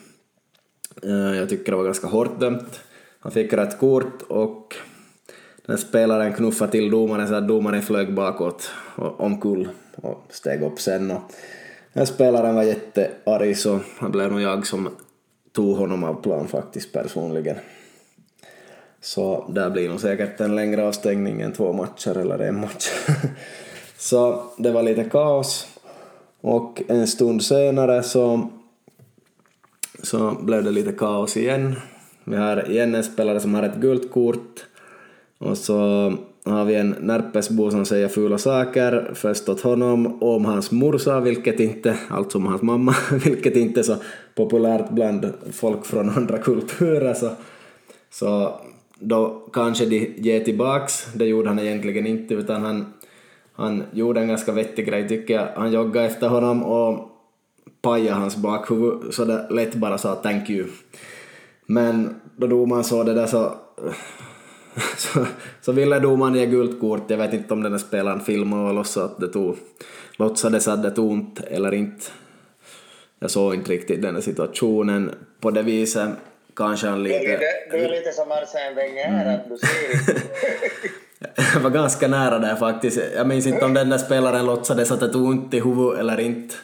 [1.03, 2.79] Eh, jag tycker det var ganska hårt dömt.
[3.19, 4.75] Han fick rött kort och
[5.67, 10.79] den spelaren knuffade till domaren så att domaren flög bakåt och omkull och steg upp
[10.79, 11.11] sen.
[11.11, 11.21] Och
[11.93, 14.89] den spelaren var jättearg så det blev nog jag som
[15.51, 17.55] tog honom av plan faktiskt personligen.
[19.01, 22.89] Så där blir nog säkert en längre avstängning än två matcher eller en match.
[23.97, 25.67] så det var lite kaos
[26.41, 28.49] och en stund senare så,
[30.03, 31.75] så blev det lite kaos igen.
[32.23, 34.65] Vi har igen en spelare som har ett gult kort
[35.37, 36.13] och så
[36.45, 41.19] har vi en Närpesbo som säger fula saker, först åt honom och om hans morsa,
[41.19, 43.95] vilket inte, alltså om hans mamma, vilket inte är så
[44.35, 47.29] populärt bland folk från andra kulturer, så,
[48.09, 48.59] så
[48.99, 52.93] då kanske de ger tillbaks, det gjorde han egentligen inte, utan han,
[53.53, 55.47] han gjorde en ganska vettig grej tycker jag.
[55.55, 57.09] Han joggade efter honom och
[57.81, 60.67] pajade hans bakhuvud så det lätt bara sa thank you.
[61.65, 63.51] Men då domaren såg det där så
[64.97, 65.25] så,
[65.61, 67.03] så ville domaren ge gult kort.
[67.07, 69.57] Jag vet inte om den där spelaren filmade och låtsades att det tog,
[70.17, 72.05] låtsades att det tog ont eller inte.
[73.19, 75.11] Jag såg inte riktigt den situationen.
[75.39, 76.09] På det viset
[76.55, 77.39] kanske han lite...
[77.71, 79.35] Du är lite som Arsene Wenger, mm.
[79.35, 80.21] att du ser
[81.53, 82.99] Jag var ganska nära där faktiskt.
[83.15, 86.19] Jag minns inte om den där spelaren låtsades att det tog ont i huvudet eller
[86.19, 86.55] inte.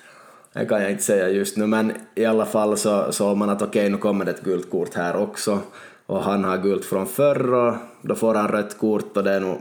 [0.54, 3.62] Det kan jag inte säga just nu, men i alla fall så såg man att
[3.62, 5.60] okej, okay, nu kommer det ett gult kort här också
[6.10, 9.40] och han har gult från förr och då får han rött kort och det är
[9.40, 9.58] nog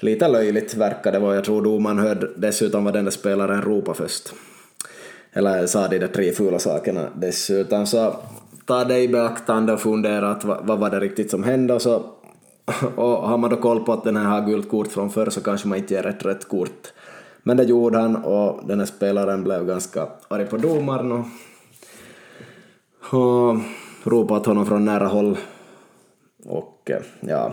[0.00, 1.34] lite löjligt verkar det vara.
[1.34, 4.34] Jag tror domaren hörde dessutom vad den där spelaren ropade först.
[5.32, 7.86] Eller sa de där tre fula sakerna dessutom.
[7.86, 8.16] Så
[8.66, 11.82] ta det i beaktande och fundera att vad, vad var det riktigt som hände och
[11.82, 11.96] så
[12.96, 15.40] och har man då koll på att den här har gult kort från förr så
[15.40, 16.92] kanske man inte ger ett rött kort.
[17.42, 21.26] Men det gjorde han och den här spelaren blev ganska arg på domaren och,
[23.20, 23.56] och
[24.06, 25.36] ropat honom från nära håll.
[26.44, 27.52] Och eh, ja,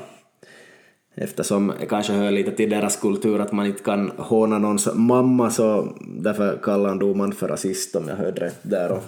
[1.15, 5.49] eftersom det kanske hör lite till deras kultur att man inte kan håna någons mamma
[5.49, 8.91] så därför kallar han domaren för rasist om jag hörde rätt där.
[8.91, 9.03] Och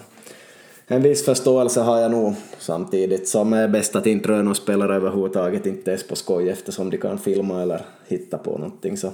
[0.87, 4.95] en viss förståelse har jag nog samtidigt som är bäst att inte röra någon spelare
[4.95, 8.97] överhuvudtaget, inte ens på skoj eftersom de kan filma eller hitta på någonting.
[8.97, 9.11] Så,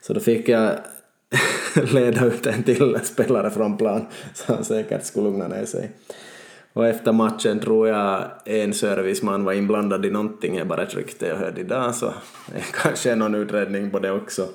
[0.00, 0.70] så då fick jag
[1.92, 5.90] leda ut en till spelare från plan så han säkert skulle lugna ner sig.
[6.74, 11.26] Och efter matchen tror jag en serviceman var inblandad i någonting, är bara ett rykte
[11.26, 12.06] jag hörde idag, så
[12.52, 14.48] det kanske är någon utredning på det också.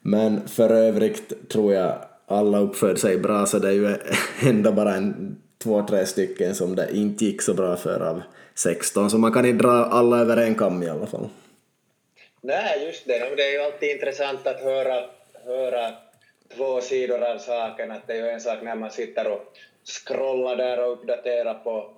[0.00, 3.96] Men för övrigt tror jag alla uppförde sig bra, så det är ju
[4.48, 8.22] ändå bara en två, tre stycken som det inte gick så bra för av
[8.54, 11.28] 16, så man kan inte dra alla över en kam i alla fall.
[12.42, 13.36] Nej, just det.
[13.36, 14.94] Det är ju alltid intressant att höra,
[15.44, 15.92] höra
[16.56, 17.90] två sidor av saken.
[17.90, 19.42] Att det är ju en sak när man sitter och
[19.84, 21.90] scrollar där och uppdaterar på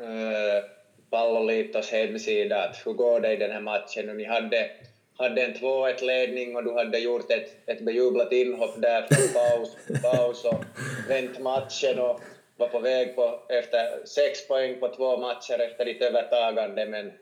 [0.00, 0.64] eh,
[1.10, 4.70] Palloliitos hemsida att hur går det i den här matchen och ni hade,
[5.16, 9.76] hade en 2-1 ledning och du hade gjort ett, ett bejublat inhopp där från paus,
[10.02, 10.64] paus och
[11.08, 12.20] vänt matchen och
[12.56, 17.12] var på väg på efter sex poäng på två matcher efter ditt övertagande men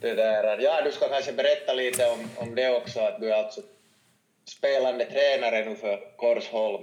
[0.00, 3.44] det där, ja du ska kanske berätta lite om, om det också att du är
[3.44, 3.60] alltså
[4.48, 6.82] spelande tränare nu för Korsholm.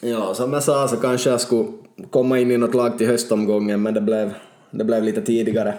[0.00, 1.68] Ja, som jag sa så kanske jag skulle
[2.10, 4.34] komma in i något lag till höstomgången, men det blev,
[4.70, 5.74] det blev lite tidigare.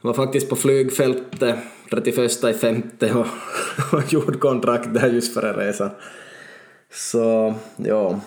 [0.00, 1.56] Jag var faktiskt på flygfältet
[1.90, 3.26] 31 i femte och,
[3.98, 5.90] och gjorde kontrakt där just före resan.
[6.92, 8.20] Så ja,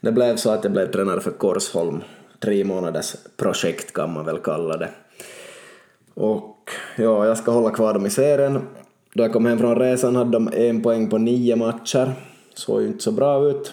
[0.00, 2.02] det blev så att jag blev tränare för Korsholm.
[2.40, 4.90] Tre månaders projekt kan man väl kalla det.
[6.14, 8.60] Och ja, jag ska hålla kvar dem i serien.
[9.14, 12.12] Då jag kom hem från resan hade de en poäng på nio matcher
[12.54, 13.72] såg ju inte så bra ut.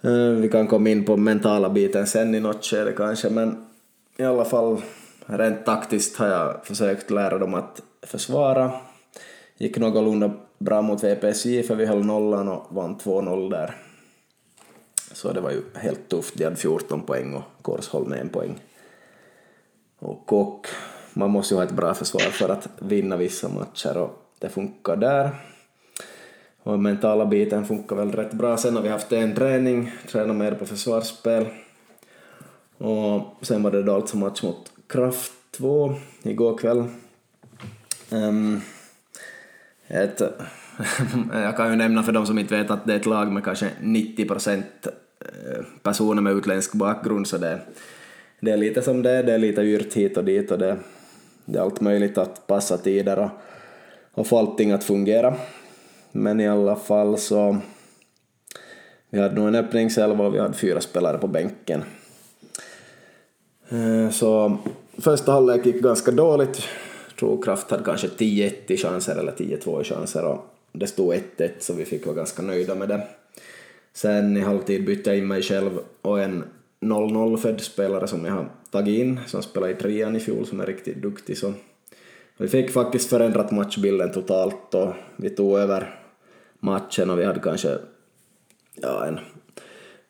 [0.00, 3.66] Eh, vi kan komma in på mentala biten sen i något skede kanske, men
[4.16, 4.82] i alla fall
[5.26, 8.72] rent taktiskt har jag försökt lära dem att försvara.
[9.58, 13.76] Gick någorlunda bra mot VPSJ för vi höll nollan och vann 2-0 där.
[15.12, 16.34] Så det var ju helt tufft.
[16.38, 18.60] De hade 14 poäng och Korsholm en poäng.
[19.98, 20.66] Och, och
[21.14, 24.96] man måste ju ha ett bra försvar för att vinna vissa matcher och det funkar
[24.96, 25.30] där.
[26.62, 28.56] Och mentala biten funkar väl rätt bra.
[28.56, 31.46] Sen har vi haft en träning, tränat mer på försvarsspel.
[32.78, 36.84] Och sen var det då alltså match mot Kraft 2 igår kväll.
[38.10, 38.60] Um,
[39.88, 40.20] ett,
[41.32, 43.44] jag kan ju nämna för de som inte vet att det är ett lag med
[43.44, 44.86] kanske 90 procent
[45.20, 47.60] eh, personer med utländsk bakgrund så det,
[48.40, 50.76] det är lite som det är, det är lite yrt hit och dit och det,
[51.44, 53.30] det är allt möjligt att passa tider och,
[54.14, 55.34] och få allting att fungera.
[56.12, 57.56] Men i alla fall så
[59.10, 61.84] vi hade nog en öppningselva och vi hade fyra spelare på bänken.
[63.68, 64.56] Eh, så
[64.98, 66.62] första halvlek gick ganska dåligt.
[67.08, 71.14] Jag tror Kraft hade kanske 10-1 i chanser eller 10-2 i chanser och det stod
[71.14, 73.02] 1-1 så vi fick vara ganska nöjda med det.
[73.92, 76.44] Sen i halvtid bytte jag in mig själv och en
[76.80, 80.66] 0-0-född spelare som jag har tagit in, som spelade i trean i fjol, som är
[80.66, 81.38] riktigt duktig.
[81.38, 81.52] Så
[82.36, 86.00] vi fick faktiskt förändrat matchbilden totalt och vi tog över
[86.60, 87.78] matchen och vi hade kanske,
[88.74, 89.18] ja en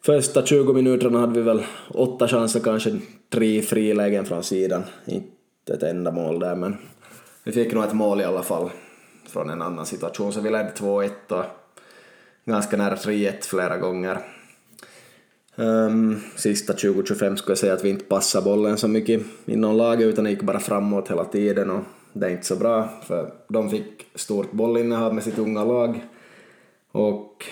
[0.05, 2.99] Första 20 minuterna hade vi väl åtta chanser, kanske
[3.31, 4.83] tre frilägen från sidan.
[5.07, 6.77] Inte ett enda mål där, men
[7.45, 8.71] vi fick nog ett mål i alla fall
[9.29, 11.45] från en annan situation, så vi ledde 2-1 och
[12.45, 14.19] ganska nära 3-1 flera gånger.
[15.57, 20.07] Um, sista 20-25 skulle jag säga att vi inte passade bollen så mycket inom laget
[20.07, 21.83] utan det gick bara framåt hela tiden och
[22.13, 26.01] det är inte så bra för de fick stort bollinnehav med sitt unga lag.
[26.93, 27.45] Och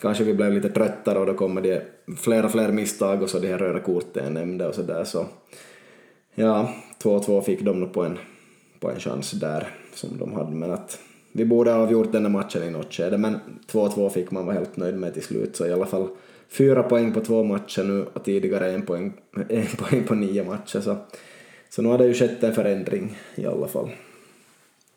[0.00, 1.86] kanske vi blev lite tröttare och då kommer det
[2.18, 5.26] flera, fler misstag och så de här röda korten jag nämnde och så där så
[6.34, 8.18] ja, 2-2 fick de nog på en,
[8.80, 10.98] på en chans där som de hade men att
[11.32, 13.38] vi borde ha avgjort den här matchen i något skede men
[13.72, 16.08] 2-2 fick man vara helt nöjd med till slut så i alla fall
[16.52, 19.12] fyra poäng på två matcher nu och tidigare en poäng,
[19.48, 20.96] en poäng på nio matcher så,
[21.70, 23.90] så nu har det ju skett en förändring i alla fall.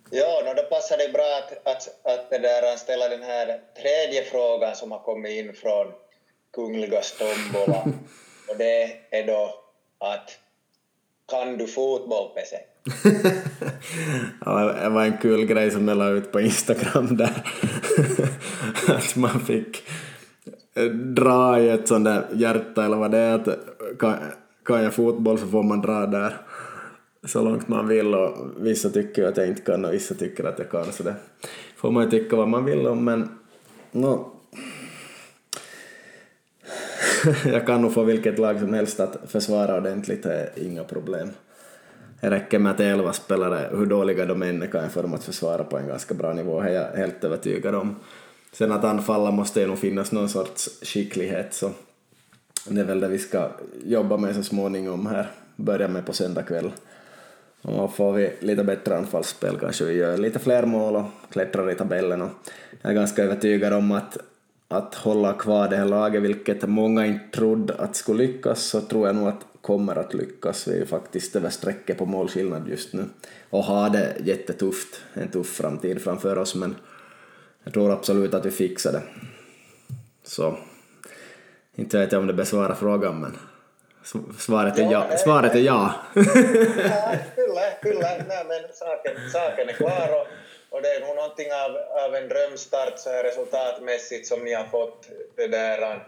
[0.10, 4.24] Ja, no, då passar det bra att, att, att det där ställa den här tredje
[4.24, 5.88] frågan som har kommit in från
[6.53, 7.82] Kungliga Stombola.
[8.49, 9.53] Och det är då
[9.97, 10.39] att
[11.32, 12.60] kan du fotboll, Pese?
[14.45, 17.43] ja, det var en kul grej som jag la ut på Instagram där.
[18.88, 19.84] att man fick
[20.76, 23.34] Eh, dra i ett sånt där hjärta eller vad det är.
[23.36, 23.47] Att
[23.99, 24.15] kan,
[24.65, 26.38] kan jag fotboll så får man dra där
[27.23, 30.59] så långt man vill och vissa tycker att jag inte kan och vissa tycker att
[30.59, 31.15] jag kan så det
[31.76, 33.30] får man ju tycka vad man vill om men
[33.91, 34.36] no,
[37.45, 41.30] jag kan nog få vilket lag som helst att försvara ordentligt, det är inga problem.
[42.21, 45.13] Det räcker med att elva spelare, hur dåliga de än är, kan jag få dem
[45.13, 47.95] att försvara på en ganska bra nivå, det är jag helt övertygad om.
[48.58, 51.72] Sen att anfalla måste ju nog finnas någon sorts skicklighet, så
[52.68, 53.49] det är väl det vi ska
[53.86, 56.72] jobba med så småningom här, börja med på söndag kväll.
[57.62, 61.76] Och får vi lite bättre anfallsspel kanske vi gör lite fler mål och klättrar i
[61.76, 62.30] tabellen och
[62.82, 64.18] jag är ganska övertygad om att
[64.68, 69.08] att hålla kvar det här laget, vilket många inte trodde att skulle lyckas, så tror
[69.08, 70.68] jag nog att kommer att lyckas.
[70.68, 73.06] Vi är ju faktiskt över strecket på målskillnad just nu
[73.49, 76.76] och har det jättetufft, en tuff framtid framför oss, men
[77.66, 79.01] jag tror absolut att vi fixar det.
[80.24, 80.57] Så
[81.76, 83.38] inte vet jag om det besvarar frågan, men
[84.38, 85.18] svaret är ja.
[85.18, 85.93] Svaret är ja.
[86.16, 88.26] ja kyllä, kyllä.
[88.28, 90.28] Nej, men saken, saken är klar och
[90.76, 94.66] och det är nog någonting av, av en drömstart så här resultatmässigt som ni har
[94.66, 96.07] fått det där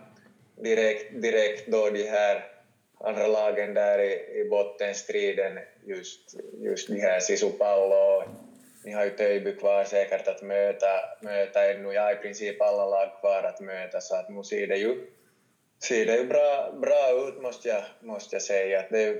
[0.63, 2.45] direkt, direkt då de här
[2.99, 8.23] andra lagen där i, i bottenstriden, just, just de här Sisupallo
[8.87, 10.87] ni har ju Töjby kvar säkert att möta,
[11.21, 14.77] möta ännu, ja i princip alla lag kvar att möta så att nu ser det
[14.77, 14.95] ju,
[15.83, 18.85] ser det ju bra, bra ut måste jag, måste jag säga.
[18.89, 19.17] Det är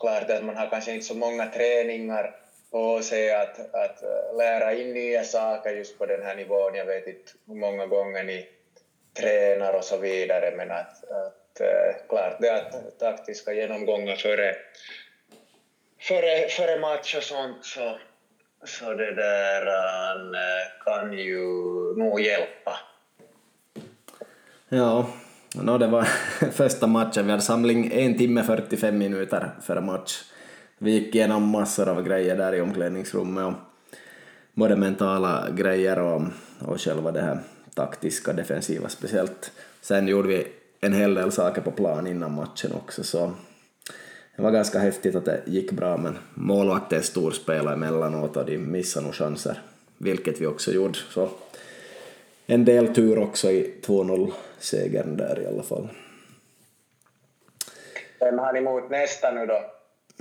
[0.00, 2.36] klart att man har kanske inte så många träningar
[2.70, 4.02] på sig att, att
[4.36, 6.74] lära in nya saker just på den här nivån.
[6.74, 8.48] Jag vet inte hur många gånger ni
[9.14, 11.60] tränar och så vidare, men att, att
[12.08, 14.54] klart det att taktiska genomgångar före,
[16.00, 17.98] före, före match och sånt så,
[18.64, 21.44] så det där äh, kan ju
[21.96, 22.78] nog hjälpa.
[24.68, 25.06] Ja,
[25.54, 26.02] no, det var
[26.52, 27.24] första matchen.
[27.24, 30.22] Vi hade samling en timme 45 minuter före match
[30.82, 33.52] vi gick igenom massor av grejer där i omklädningsrummet och
[34.54, 36.22] både mentala grejer och,
[36.58, 37.38] och själva det här
[37.74, 39.52] taktiska, defensiva speciellt.
[39.80, 40.46] Sen gjorde vi
[40.80, 43.32] en hel del saker på plan innan matchen också så
[44.36, 49.06] det var ganska häftigt att det gick bra men målvakten storspelade emellanåt och de missade
[49.06, 49.62] nog chanser,
[49.98, 50.98] vilket vi också gjorde.
[51.10, 51.28] Så
[52.46, 55.88] en del tur också i 2-0-segern där i alla fall.
[58.20, 59.60] Vem har ni mot nästa nu då?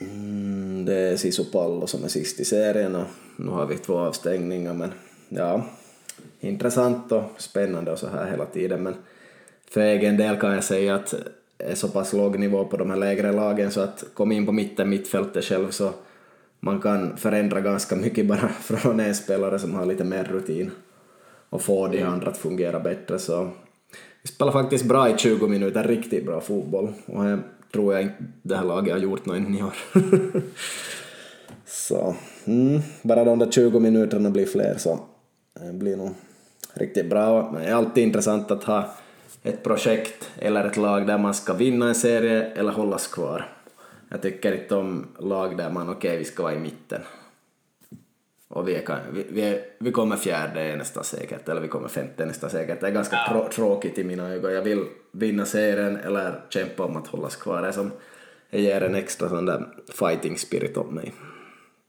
[0.02, 3.06] Mm, det är Sisu Pallo som är sist i serien och
[3.36, 4.92] nu har vi två avstängningar men
[5.30, 5.66] ja,
[6.40, 8.96] intressant och spännande och så här hela tiden men
[9.70, 11.14] för egen del kan jag säga att
[11.60, 14.52] är så pass låg nivå på de här lägre lagen så att kom in på
[14.52, 15.92] mitten mittfältet själv så
[16.60, 20.72] man kan förändra ganska mycket bara från en spelare som har lite mer rutin
[21.50, 23.50] och få de andra att fungera bättre så
[24.22, 27.24] vi spelar faktiskt bra i 20 minuter, riktigt bra fotboll och
[27.74, 29.74] tror jag inte det här laget har gjort något i år.
[31.66, 35.00] så, mm, bara de där 20 minuterna blir fler så
[35.54, 36.10] det blir nog
[36.74, 37.52] riktigt bra.
[37.52, 38.96] Men det är alltid intressant att ha
[39.44, 43.54] ett projekt eller ett lag där man ska vinna en serie eller hållas kvar.
[44.10, 47.02] Jag tycker inte om lag där man, okej, okay, vi ska vara i mitten.
[48.48, 52.26] Och vi, är, vi, vi, är, vi kommer fjärde nästan säkert, eller vi kommer femte
[52.26, 52.82] nästan säkert.
[52.82, 53.50] Det är ganska ja.
[53.54, 54.54] tråkigt i mina ögon.
[54.54, 57.62] Jag vill vinna serien eller kämpa om att hållas kvar.
[57.62, 57.92] Det är som
[58.50, 61.14] det ger en extra sån där fighting spirit åt mig.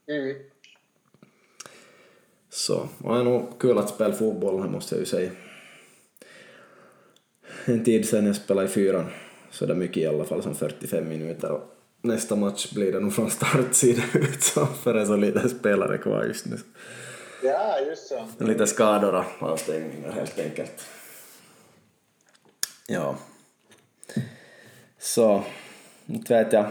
[0.09, 0.36] Mm.
[2.51, 5.30] Så, och det är nog kul att spela fotboll, här måste jag ju säga.
[7.64, 9.06] En tid sen jag spelade i fyran,
[9.50, 11.50] så det är mycket i alla fall som 45 minuter.
[11.50, 11.62] Och
[12.02, 15.16] nästa match blir det nog från start ser det ut som, för det är så
[15.16, 16.56] lite spelare kvar just nu.
[17.42, 18.28] Ja, just så.
[18.38, 20.86] Lite skador och avstängningar helt enkelt.
[22.88, 23.16] Ja.
[24.98, 25.44] Så,
[26.06, 26.66] inte vet jag.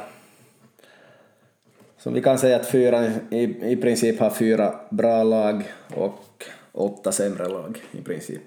[1.98, 7.12] Så vi kan säga att fyra i, i princip har fyra bra lag och åtta
[7.12, 8.42] sämre lag i princip.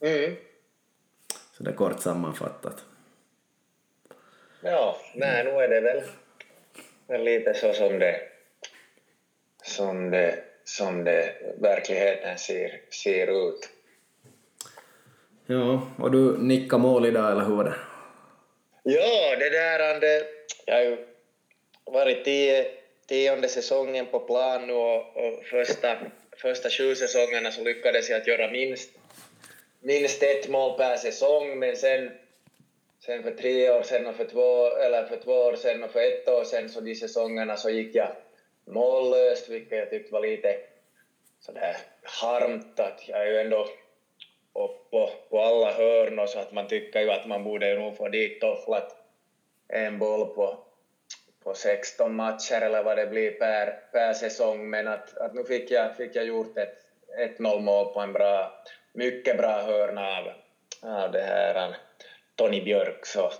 [0.00, 0.36] Mm.
[1.56, 2.84] Så det är kort sammanfattat.
[4.60, 6.02] Ja, nej, nu är det väl,
[7.06, 8.20] väl lite så som det,
[9.62, 13.68] som det, som det verkligheten ser, ser ut.
[15.46, 17.74] Ja, och du nickade mål idag, eller hur var det?
[18.82, 20.26] Ja, det där, det,
[20.66, 21.06] jag har ju
[21.84, 22.66] varit tio,
[23.06, 25.96] tionde säsongen på plan nu och, och första,
[26.36, 28.90] första sju säsongerna så lyckades jag att göra minst,
[29.84, 32.10] minst ett mål per säsong, men sen
[33.06, 36.00] sen för tre år sedan och för två, eller för två år sedan och för
[36.00, 38.12] ett år sedan så de säsongerna så gick jag
[38.64, 40.56] mållöst, vilket jag tyckte var lite
[41.40, 43.68] sådär harmt att jag är ju ändå
[44.54, 47.78] upp på, på alla hörn och så att man tycker ju att man borde ju
[47.78, 48.96] nog få dit tofflat
[49.68, 50.58] en boll på,
[51.42, 54.70] på 16 matcher eller vad det blir per, per säsong.
[54.70, 56.74] Men att, att nu fick jag, fick jag gjort ett
[57.38, 58.62] 1-0 mål på en bra,
[58.94, 60.24] mycket bra hörna av,
[60.90, 61.76] av det här
[62.36, 63.32] Tony Björk så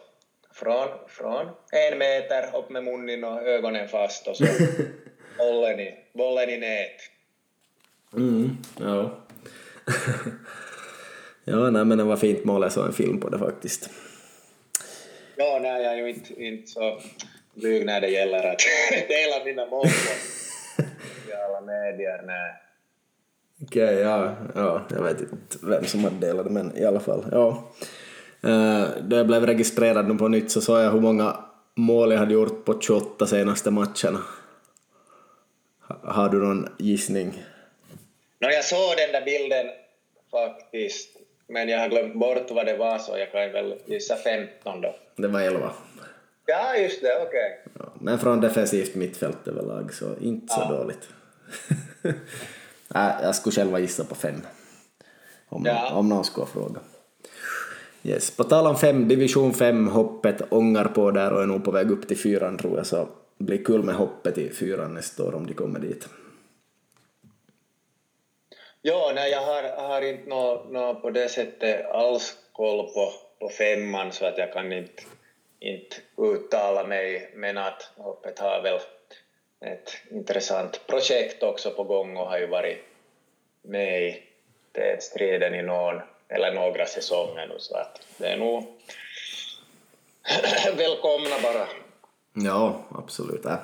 [0.53, 4.45] från, från en meter upp med munnen och ögonen fast och så
[5.39, 7.01] bollen i, bollen i nät.
[8.13, 9.19] Mm, ja.
[11.45, 13.91] ja, nej men det var fint mål, jag såg en film på det faktiskt.
[15.37, 17.01] Ja, nej, jag är ju inte, inte så
[17.55, 18.61] blyg när det gäller att
[19.09, 19.91] dela mina mål på
[21.15, 22.23] sociala medier.
[22.27, 22.64] Nej.
[23.63, 27.25] Okej, okay, ja, ja, jag vet inte vem som hade delat men i alla fall,
[27.33, 27.73] ja.
[28.45, 31.37] Uh, då jag blev registrerad nu på nytt så såg jag hur många
[31.75, 34.21] mål jag hade gjort på 28 senaste matcherna.
[36.03, 37.45] Har du någon gissning?
[38.39, 39.67] No, jag såg den där bilden
[40.31, 44.81] faktiskt, men jag har glömt bort vad det var så jag kan väl gissa 15
[44.81, 44.95] då.
[45.17, 45.73] Det var 11.
[46.47, 47.27] Ja, just det, okej.
[47.27, 47.73] Okay.
[47.79, 50.77] Ja, men från defensivt mittfält överlag så inte så ja.
[50.77, 51.09] dåligt.
[52.95, 54.41] jag skulle själv gissa på fem.
[55.49, 55.95] Om, ja.
[55.95, 56.81] om någon skulle fråga.
[58.03, 58.37] Yes.
[58.37, 62.09] På tal om fem, division 5-hoppet ångar på där och är nog på väg upp
[62.09, 65.47] till fyran tror jag, så det blir kul med hoppet i fyran nästa år om
[65.47, 66.09] de kommer dit.
[68.83, 73.49] Ja, nej, jag har, har inte nå, nå på det sättet alls koll på, på
[73.49, 75.03] femman så att jag kan inte,
[75.61, 78.81] inte uttala mig, men att hoppet har väl
[79.65, 82.85] ett intressant projekt också på gång och har ju varit
[83.63, 84.23] med i
[85.01, 88.63] striden i någon eller några säsonger nu, så att det är nog
[90.77, 91.67] välkomna bara.
[92.33, 93.47] Ja, absolut.
[93.47, 93.57] Äh.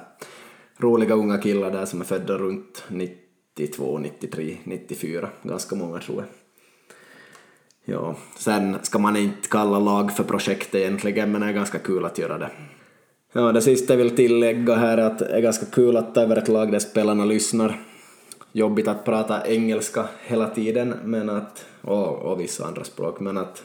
[0.77, 6.27] Roliga unga killar där som är födda runt 92, 93, 94, ganska många tror jag.
[7.95, 12.05] Ja, sen ska man inte kalla lag för projekt egentligen, men det är ganska kul
[12.05, 12.51] att göra det.
[13.33, 16.21] Ja, det sista jag vill tillägga här är att det är ganska kul att ta
[16.21, 17.81] över ett lag där spelarna lyssnar
[18.53, 23.63] jobbigt att prata engelska hela tiden men att, och, och vissa andra språk, men att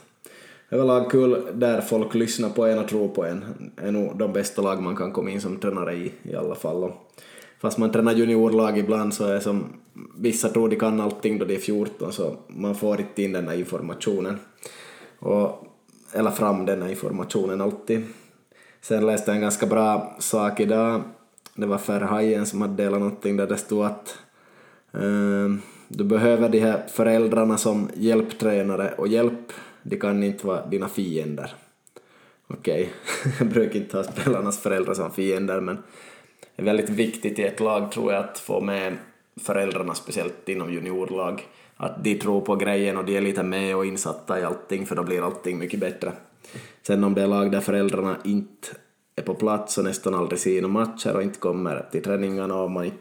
[0.69, 3.45] överlag kul där folk lyssnar på en och tror på en
[3.77, 6.83] är nog de bästa lag man kan komma in som tränare i i alla fall.
[6.83, 6.91] Och
[7.61, 9.63] fast man tränar juniorlag ibland så är som
[10.17, 13.47] vissa tror de kan allting då de är 14 så man får inte in den
[13.47, 14.39] här informationen
[15.19, 15.65] och,
[16.13, 18.03] eller fram den här informationen alltid.
[18.87, 21.01] Sen läste jag en ganska bra sak idag,
[21.55, 24.17] det var Ferhajen som hade delat någonting där det stod att
[24.93, 25.55] eh,
[25.87, 31.53] du behöver de här föräldrarna som hjälptränare och hjälp, de kan inte vara dina fiender.
[32.47, 33.31] Okej, okay.
[33.39, 35.77] jag brukar inte ha spelarnas föräldrar som fiender men
[36.55, 38.97] det är väldigt viktigt i ett lag tror jag att få med
[39.41, 41.43] föräldrarna, speciellt inom juniorlag,
[41.77, 44.95] att de tror på grejen och de är lite med och insatta i allting för
[44.95, 46.11] då blir allting mycket bättre.
[46.87, 48.67] Sen om det är lag där föräldrarna inte
[49.15, 52.71] är på plats och nästan aldrig ser några matcher och inte kommer till träningarna och
[52.71, 52.97] man inte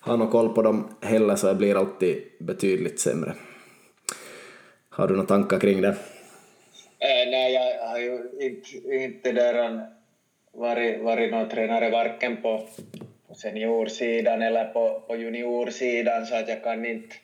[0.00, 3.34] har någon koll på dem heller så det blir alltid betydligt sämre.
[4.88, 5.88] Har du några tankar kring det?
[6.98, 9.86] Äh, nej, jag har ju inte, inte där
[10.52, 12.68] varit, varit någon tränare varken på,
[13.36, 17.16] seniorsidan eller på, på juniorsidan så att jag kan inte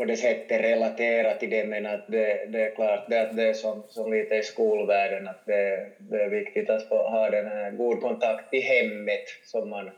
[0.00, 3.42] på det sättet relatera till det, men att det, det är klart det att det
[3.42, 7.46] är som, som lite i skolvärlden, att det, det är viktigt att få ha den
[7.46, 9.90] här god kontakt i hemmet som man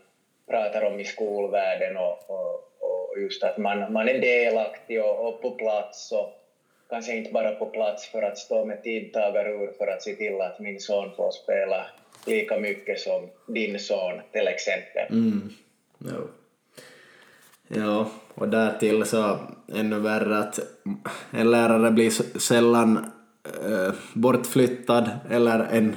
[0.46, 5.40] pratar om i skolvärlden och, och, och just att man, man är delaktig och, och
[5.42, 6.30] på plats och
[6.88, 10.58] kanske inte bara på plats för att stå med tidtagarur för att se till att
[10.58, 11.86] min son får spela
[12.26, 15.06] lika mycket som din son till exempel.
[15.10, 15.50] Mm.
[15.98, 16.28] No
[17.74, 20.58] ja, och därtill så ännu värre att
[21.30, 22.96] en lärare blir sällan
[23.66, 25.96] äh, bortflyttad eller en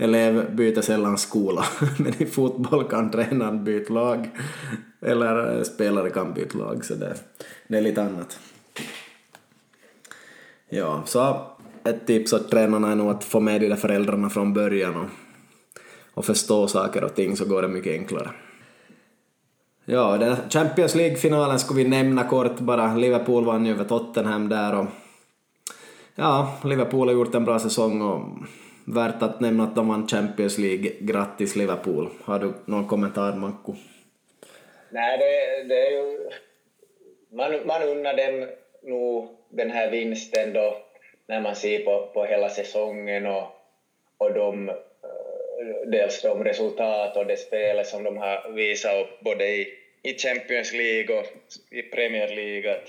[0.00, 1.64] elev byter sällan skola,
[1.98, 4.30] men i fotboll kan tränaren byta lag
[5.00, 7.14] eller eh, spelare kan byta lag, så det,
[7.68, 8.38] det är lite annat.
[10.68, 11.46] Ja, så
[11.84, 15.08] ett tips åt tränarna är nog att få med de där föräldrarna från början och,
[16.14, 18.30] och förstå saker och ting så går det mycket enklare.
[19.88, 22.94] Ja, den Champions League-finalen skulle vi nämna kort bara.
[22.94, 24.86] Liverpool vann ju över Tottenham där och
[26.14, 28.20] ja, Liverpool har gjort en bra säsong och
[28.84, 30.92] värt att nämna att de vann Champions League.
[31.00, 32.08] Grattis Liverpool.
[32.24, 33.74] Har du någon kommentar, Manko?
[34.90, 36.30] Nej, det, det är ju...
[37.30, 38.48] Man, man unnar dem
[38.82, 40.76] nog den här vinsten då
[41.26, 43.44] när man ser på, på hela säsongen och,
[44.18, 44.70] och de,
[45.60, 50.18] Eh, dels de resultat och det spel som de har visat upp både i, i
[50.18, 51.26] Champions League och
[51.70, 52.80] i Premier League.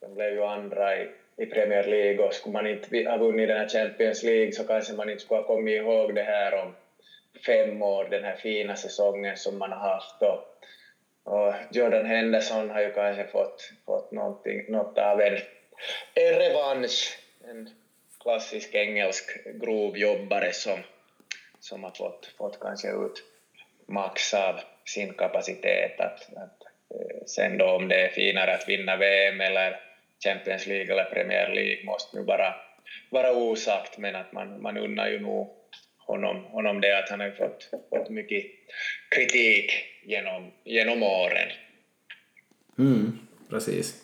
[0.00, 3.58] de blev ju andra i, i Premier League och skulle man inte ha vunnit den
[3.58, 6.74] här Champions League så kanske man inte skulle ha kommit ihåg det här om
[7.46, 10.22] fem år, den här fina säsongen som man har haft.
[10.22, 10.38] Och,
[11.24, 15.38] och Jordan Henderson har ju kanske fått, fått något av en,
[16.14, 17.70] en revansch, en
[18.20, 20.78] klassisk engelsk grovjobbare som,
[21.62, 23.22] som har fått, fått kanske ut
[23.88, 26.00] max av sin kapacitet.
[26.00, 26.62] Att, att,
[26.94, 29.80] eh, sen då om det är finare att vinna VM eller
[30.24, 32.54] Champions League eller Premier League måste nu bara
[33.10, 35.50] vara osagt, men att man, man unnar ju nog
[35.98, 38.44] honom, honom det att han har fått, fått mycket
[39.08, 39.72] kritik
[40.04, 41.48] genom, genom åren.
[42.78, 43.18] Mm,
[43.50, 43.94] precis.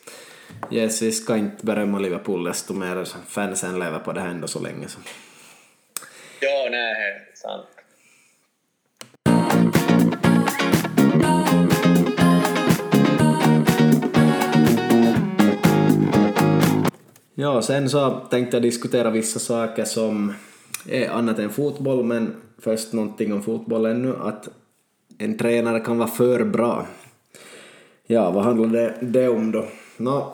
[0.73, 4.61] Yes, vi ska inte berömma Liverpool desto mer fansen lever på det här ändå så
[4.61, 4.89] länge.
[4.89, 4.99] Så.
[6.41, 7.67] Ja, nej, sant.
[17.35, 20.35] Ja, sen så tänkte jag diskutera vissa saker som
[20.89, 24.49] är annat än fotboll, men först någonting om fotboll ännu, att
[25.19, 26.87] en tränare kan vara för bra.
[28.07, 29.65] Ja, vad handlar det, det om då?
[29.97, 30.33] Nå,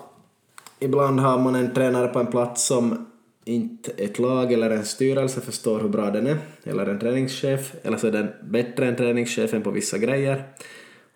[0.78, 3.06] ibland har man en tränare på en plats som
[3.44, 7.96] inte ett lag eller en styrelse förstår hur bra den är, eller en träningschef, eller
[7.96, 10.42] så är den bättre än träningschefen på vissa grejer.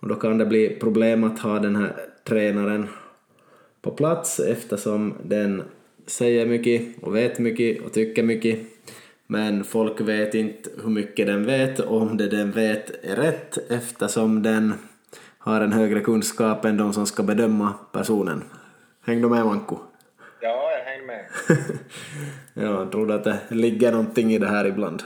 [0.00, 2.88] Och då kan det bli problem att ha den här tränaren
[3.82, 5.62] på plats eftersom den
[6.06, 8.58] säger mycket och vet mycket och tycker mycket
[9.26, 13.58] men folk vet inte hur mycket den vet och om det den vet är rätt
[13.70, 14.74] eftersom den
[15.38, 18.44] har en högre kunskap än de som ska bedöma personen.
[19.04, 19.88] Häng du med Manko?
[22.54, 25.02] Ja, tror du att det ligger någonting i det här ibland?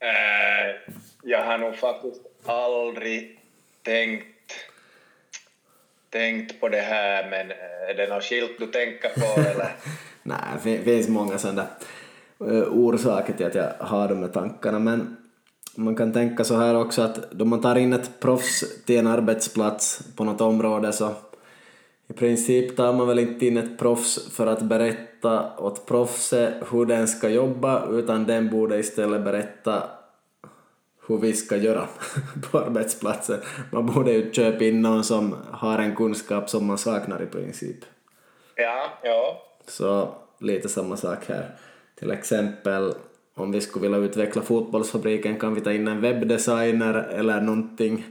[0.00, 0.92] Äh,
[1.22, 3.40] jag har nog faktiskt aldrig
[3.82, 4.26] tänkt
[6.14, 9.70] tänkt på det här, men eh, är det något skilt du tänker på eller?
[10.22, 11.66] Nej, det finns många sådana
[12.40, 15.16] uh, orsaker till att jag har de här tankarna, men
[15.76, 19.06] man kan tänka så här också att då man tar in ett proffs till en
[19.06, 21.14] arbetsplats på något område så
[22.16, 27.08] princip tar man väl inte in ett proffs för att berätta åt proffset hur den
[27.08, 29.82] ska jobba, utan den borde istället berätta
[31.06, 31.88] hur vi ska göra
[32.50, 33.40] på arbetsplatsen.
[33.70, 37.84] Man borde ju köpa in någon som har en kunskap som man saknar i princip.
[38.56, 39.42] Ja, ja.
[39.66, 40.08] Så
[40.38, 41.50] lite samma sak här.
[41.94, 42.94] Till exempel
[43.34, 48.04] om vi skulle vilja utveckla fotbollsfabriken kan vi ta in en webbdesigner eller någonting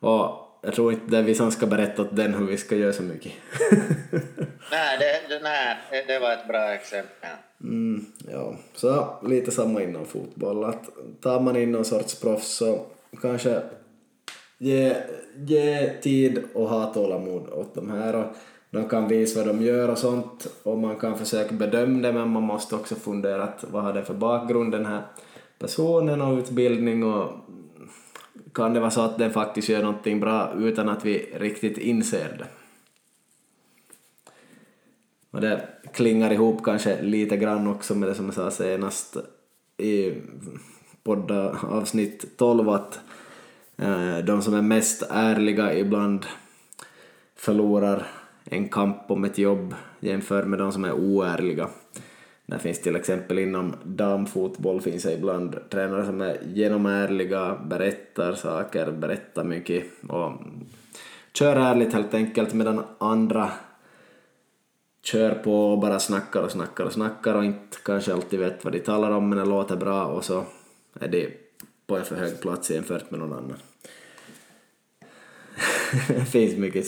[0.00, 2.92] och jag tror inte det vi som ska berätta åt den hur vi ska göra
[2.92, 3.32] så mycket.
[4.70, 7.30] nej, det, det, nej, det var ett bra exempel.
[7.60, 10.64] Mm, ja, så lite samma inom fotboll.
[10.64, 10.88] Att
[11.20, 12.86] tar man in någon sorts proffs så
[13.22, 13.62] kanske
[14.58, 14.96] ge,
[15.36, 18.16] ge tid och ha tålamod åt de här.
[18.16, 18.26] Och
[18.70, 22.28] de kan visa vad de gör och sånt och man kan försöka bedöma det men
[22.28, 25.02] man måste också fundera att vad har det för bakgrund den här
[25.58, 27.32] personen och utbildning och
[28.58, 32.36] kan det vara så att den faktiskt gör någonting bra utan att vi riktigt inser
[32.38, 32.46] det.
[35.30, 39.16] Och det klingar ihop kanske lite grann också med det som jag sa senast
[39.76, 40.12] i
[41.02, 43.00] poddavsnitt 12 att
[43.76, 46.26] eh, de som är mest ärliga ibland
[47.36, 48.06] förlorar
[48.44, 51.68] en kamp om ett jobb jämfört med de som är oärliga.
[52.50, 58.92] Det finns till exempel inom damfotboll finns det ibland tränare som är genomärliga, berättar saker,
[58.92, 60.32] berättar mycket och
[61.32, 63.50] kör ärligt helt enkelt medan andra
[65.02, 68.72] kör på och bara snackar och snackar och snackar och inte kanske alltid vet vad
[68.72, 70.44] de talar om men det låter bra och så
[71.00, 71.28] är de
[71.86, 73.58] på en för hög plats jämfört med någon annan.
[76.08, 76.86] det finns mycket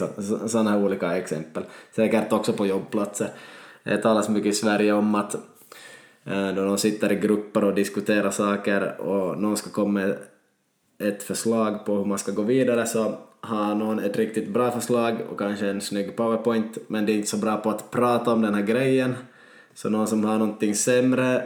[0.51, 1.65] sådana olika exempel,
[1.97, 3.31] säkert också på jobbplatser.
[3.83, 5.37] Det talas mycket i Sverige om att
[6.25, 10.17] Eh, då de sitter i grupper och diskuterar saker och någon ska komma med
[10.99, 15.17] ett förslag på hur man ska gå vidare så har någon ett riktigt bra förslag
[15.31, 18.43] och kanske en snygg powerpoint men det är inte så bra på att prata om
[18.43, 19.15] den här grejen
[19.75, 21.43] så någon som har någonting sämre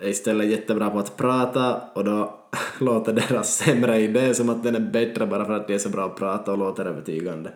[0.00, 2.34] är istället jättebra på att prata och då
[2.80, 5.88] låter deras sämre idé som att den är bättre bara för att de är så
[5.88, 7.50] bra att prata och låter övertygande.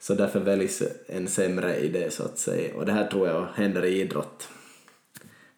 [0.00, 3.84] Så därför väljs en sämre idé så att säga och det här tror jag händer
[3.84, 4.48] i idrott.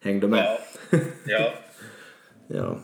[0.05, 0.57] Häng du med?
[0.91, 0.99] Ja.
[1.25, 1.51] ja.
[2.47, 2.77] ja.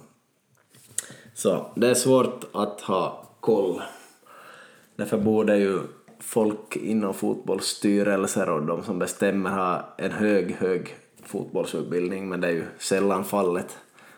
[1.33, 3.81] Så det är svårt att ha koll.
[4.95, 5.79] Därför borde ju
[6.19, 12.51] folk inom fotbollsstyrelser och de som bestämmer ha en hög, hög fotbollsutbildning, men det är
[12.51, 13.77] ju sällan fallet.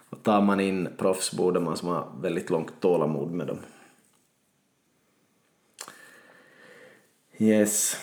[0.10, 3.60] Och tar man in proffs borde man som ha väldigt långt tålamod med dem.
[7.38, 7.98] Yes.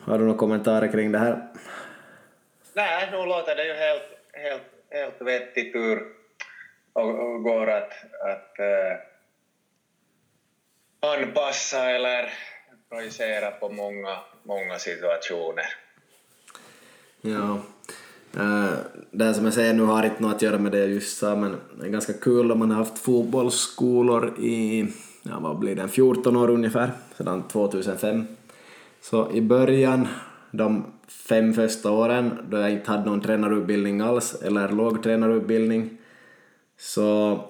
[0.00, 1.55] Har du några kommentarer kring det här?
[2.76, 4.02] Nej, nu låter det ju helt,
[4.32, 6.06] helt, helt vettigt ur
[6.92, 8.96] och, och går att, att äh,
[11.12, 12.32] anpassa eller
[12.88, 15.64] projicera på många, många situationer.
[17.20, 17.58] Ja.
[18.36, 18.78] Uh, äh,
[19.10, 21.36] det som jag säger nu har inte något att göra med det jag just sa,
[21.36, 24.86] men det är ganska kul om man har haft fotbollsskolor i,
[25.22, 28.26] ja vad blir det, 14 år ungefär, sedan 2005.
[29.00, 30.08] Så i början,
[30.50, 35.98] de fem första åren, då jag inte hade någon tränarutbildning alls, eller låg tränarutbildning,
[36.78, 37.40] så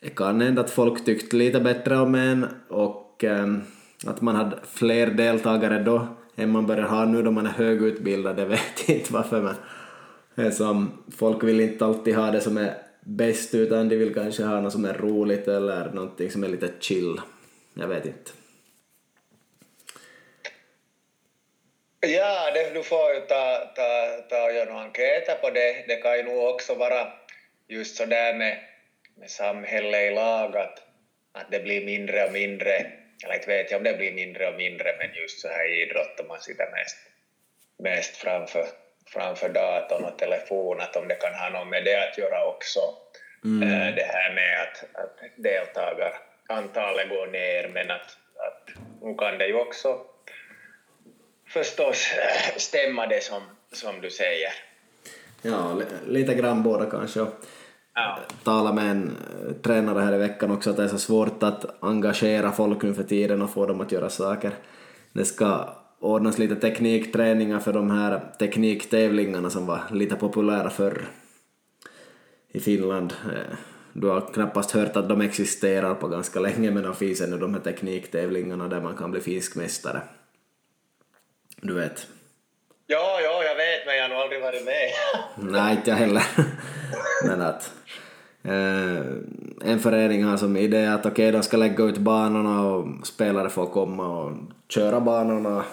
[0.00, 3.62] det kan hända att folk tyckte lite bättre om en och ehm,
[4.06, 6.06] att man hade fler deltagare då
[6.36, 9.54] än man börjar ha nu då man är högutbildad, jag vet inte varför men
[10.34, 14.44] det som, folk vill inte alltid ha det som är bäst utan de vill kanske
[14.44, 17.20] ha något som är roligt eller någonting som är lite chill.
[17.74, 18.30] Jag vet inte.
[22.00, 25.84] Ja, det, du får ju ta, ta, ta och göra några enkäter på det.
[25.88, 27.12] Det kan ju nog också vara
[27.68, 28.58] just så där med,
[29.16, 30.78] med samhället i lag att,
[31.32, 32.76] att det blir mindre och mindre,
[33.24, 35.82] eller inte vet jag om det blir mindre och mindre, men just så här i
[35.82, 36.96] idrott man sitter mest,
[37.78, 38.66] mest framför,
[39.12, 42.80] framför datorn och telefon, att om det kan ha något med det att göra också.
[43.44, 43.94] Mm.
[43.94, 49.54] Det här med att, att deltagarantalet går ner, men att, att nu kan det ju
[49.54, 50.09] också
[51.50, 53.42] förstås eh, stämma det som,
[53.72, 54.52] som du säger.
[55.42, 57.26] Ja, lite grann båda kanske.
[57.94, 58.18] Ja.
[58.44, 61.82] Tala med en eh, tränare här i veckan också att det är så svårt att
[61.84, 64.52] engagera folk nu för tiden och få dem att göra saker.
[65.12, 65.68] Det ska
[66.00, 71.04] ordnas lite teknikträningar för de här tekniktävlingarna som var lite populära förr
[72.52, 73.12] i Finland.
[73.24, 73.56] Eh,
[73.92, 77.54] du har knappast hört att de existerar på ganska länge men de finns ännu de
[77.54, 80.00] här tekniktävlingarna där man kan bli fiskmästare.
[81.60, 82.06] Du vet.
[82.86, 84.90] Ja, ja, jag vet, men jag har nog aldrig varit med.
[85.52, 86.22] Nej, inte jag heller.
[87.26, 87.72] men att
[88.42, 93.06] eh, en förening har som idé att okej, okay, de ska lägga ut banorna och
[93.06, 94.32] spelare får komma och
[94.68, 95.64] köra banorna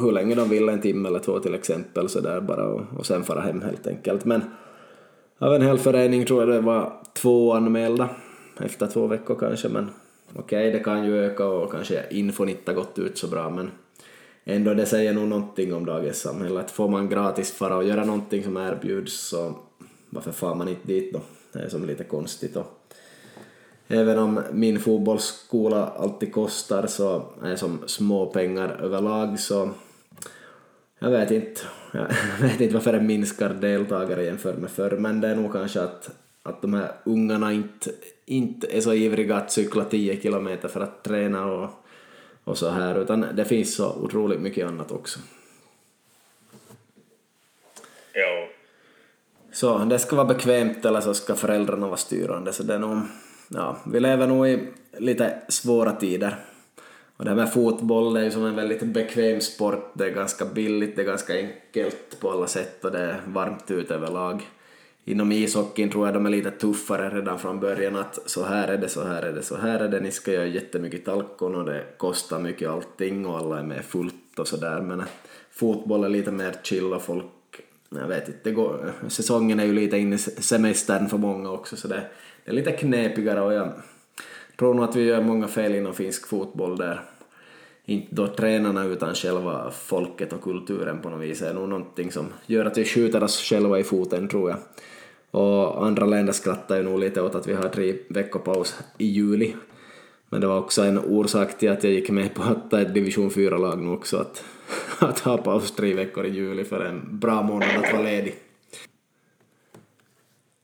[0.00, 3.06] hur länge de vill, en timme eller två till exempel, så där bara och, och
[3.06, 4.24] sen fara hem helt enkelt.
[4.24, 4.44] Men
[5.38, 8.08] av en hel förening tror jag det var två anmälda
[8.60, 9.90] efter två veckor kanske, men
[10.34, 13.50] okej, okay, det kan ju öka och kanske infon inte har gått ut så bra,
[13.50, 13.70] men
[14.46, 18.04] ändå det säger nog någonting om dagens samhälle, att får man gratis fara och göra
[18.04, 19.54] någonting som erbjuds så
[20.10, 21.20] varför far man inte dit då?
[21.52, 22.66] Det är som lite konstigt och
[23.88, 29.70] även om min fotbollsskola alltid kostar så är det som små pengar överlag så
[30.98, 31.60] jag vet inte,
[31.92, 32.08] jag
[32.40, 36.10] vet inte varför det minskar deltagare jämfört med förr men det är nog kanske att,
[36.42, 37.90] att de här ungarna inte,
[38.26, 41.70] inte är så ivriga att cykla 10 kilometer för att träna och
[42.46, 45.18] och så här, utan det finns så otroligt mycket annat också.
[48.14, 48.48] Jo.
[49.52, 52.52] Så det ska vara bekvämt eller så ska föräldrarna vara styrande.
[52.52, 52.98] Så det är nog,
[53.48, 54.68] ja, vi lever nog i
[54.98, 56.36] lite svåra tider.
[57.16, 60.10] Och det här med fotboll det är ju som en väldigt bekväm sport, det är
[60.10, 64.48] ganska billigt, det är ganska enkelt på alla sätt och det är varmt ut överlag.
[65.08, 68.78] Inom ishockeyn tror jag de är lite tuffare redan från början att så här är
[68.78, 71.64] det, så här är det, så här är det, ni ska göra jättemycket talkon och
[71.64, 74.80] det kostar mycket allting och alla är med fullt och sådär.
[74.80, 75.02] Men
[75.50, 77.24] fotboll är lite mer chill och folk,
[77.88, 81.76] jag vet inte, det går, säsongen är ju lite inne i semestern för många också
[81.76, 82.02] så det,
[82.44, 83.72] det är lite knepigare och jag
[84.58, 87.00] tror nog att vi gör många fel inom finsk fotboll där.
[87.84, 91.42] Inte då tränarna utan själva folket och kulturen på något vis.
[91.42, 94.58] Är nog någonting som gör att vi skjuter oss själva i foten tror jag.
[95.30, 99.54] Och andra länder skrattar ju nog lite åt att vi har tre veckopaus i juli.
[100.28, 102.94] Men det var också en orsak till att jag gick med på att ta ett
[102.94, 104.44] division 4-lag nu också, att,
[105.00, 108.34] att ha paus tre veckor i juli för en bra månad att vara ledig.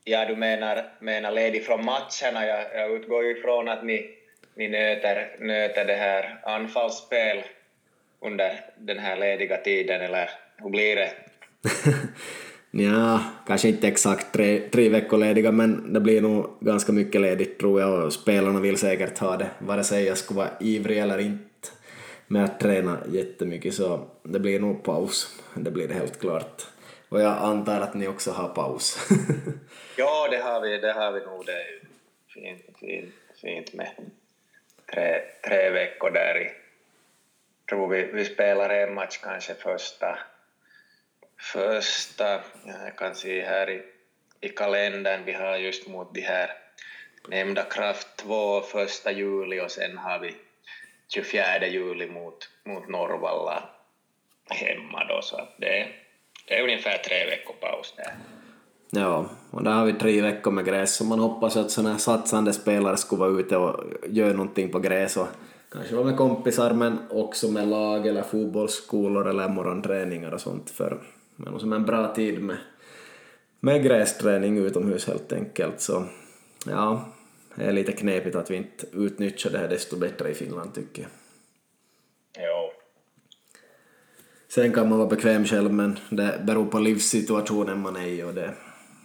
[0.03, 2.45] Ja, du menar, menar ledig från matcherna.
[2.45, 4.09] Jag, jag utgår ju ifrån att ni,
[4.55, 7.43] ni nöter, nöter det här anfallsspel
[8.21, 11.11] under den här lediga tiden, eller hur blir det?
[12.81, 17.59] ja, kanske inte exakt tre, tre veckor lediga, men det blir nog ganska mycket ledigt
[17.59, 21.17] tror jag och spelarna vill säkert ha det, vare sig jag skulle vara ivrig eller
[21.17, 21.69] inte
[22.27, 26.65] med att träna jättemycket så det blir nog paus, det blir det helt klart.
[27.09, 29.09] Och jag antar att ni också har paus.
[29.97, 31.45] ja, det har vi, det har vi nog.
[31.45, 31.79] Det är ju
[32.27, 33.89] fint, fint, fint med
[34.93, 36.51] tre, tre veckor där i...
[37.69, 40.19] tror vi, vi spelar en match kanske första...
[41.37, 43.81] Första, jag kan se här i,
[44.41, 46.51] i kalendern, vi har just mot de här
[47.27, 50.35] nämnda Kraft 2 första juli och sen har vi
[51.13, 53.69] 24 juli mot, mot Norrvalla
[54.49, 55.87] hemma då, så att det
[56.47, 58.13] det är ungefär tre veckor paus där.
[58.91, 61.97] Ja, och där har vi tre veckor med gräs, så man hoppas att sådana här
[61.97, 65.27] satsande spelare skulle vara ute och göra någonting på gräs och
[65.71, 70.97] kanske vara med kompisar men också med lag eller fotbollsskolor eller morgonträningar och sånt för
[71.35, 72.57] men som en bra tid med,
[73.59, 76.05] med grästräning utomhus helt enkelt så
[76.65, 77.05] ja,
[77.55, 81.01] det är lite knepigt att vi inte utnyttjar det här desto bättre i Finland tycker
[81.01, 81.13] jag.
[84.53, 88.33] Sen kan man vara bekväm själv men det beror på livssituationen man är i och
[88.33, 88.53] det,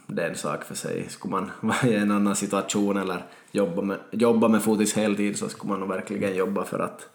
[0.07, 1.05] det är en sak för sig.
[1.09, 5.49] Skulle man vara i en annan situation eller jobba med, jobba med fotis heltid så
[5.49, 7.09] skulle man nog verkligen jobba för att,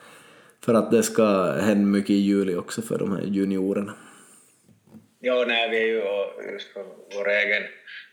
[0.61, 3.93] för att det ska hända mycket i juli också för de här juniorerna.
[5.27, 6.03] Ja, nej, vi är ju
[6.53, 7.63] just för vår egen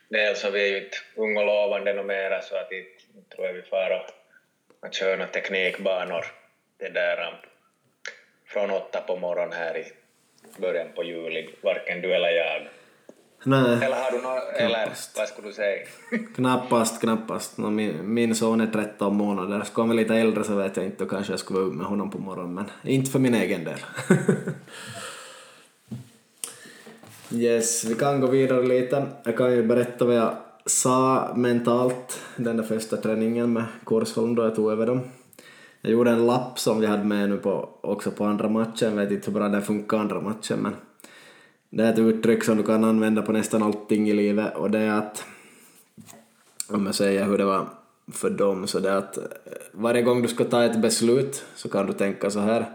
[0.09, 3.47] del så vi är ju inte unga och lovande och mera så att inte tror
[3.47, 6.25] jag vi far och, och kör några teknikbanor
[6.79, 7.41] det där
[8.47, 9.91] från åtta på morgonen här i
[10.61, 12.67] början på juli, varken du eller jag.
[13.43, 15.85] Nej, eller har du något, eller vad skulle du säga?
[16.35, 17.57] knappast, knappast.
[17.57, 20.85] No, min, min son är 13 månader, skulle han vara lite äldre så vet jag
[20.85, 23.35] inte, då kanske jag skulle vara upp med honom på morgonen, men inte för min
[23.35, 23.79] egen del.
[27.33, 29.05] yes, vi kan gå vidare lite.
[29.23, 30.33] Jag kan ju berätta vad jag
[30.65, 35.01] sa mentalt den där första träningen med Korsholm då jag tog över dem.
[35.81, 38.95] Jag gjorde en lapp som vi hade med nu på, också på andra matchen, jag
[38.95, 40.75] vet inte hur bra det funkar andra matchen men
[41.69, 44.79] det är ett uttryck som du kan använda på nästan allting i livet och det
[44.79, 45.25] är att
[46.69, 47.67] om jag säger hur det var
[48.11, 49.23] för dem så det är att eh,
[49.71, 52.65] varje gång du ska ta ett beslut så kan du tänka så här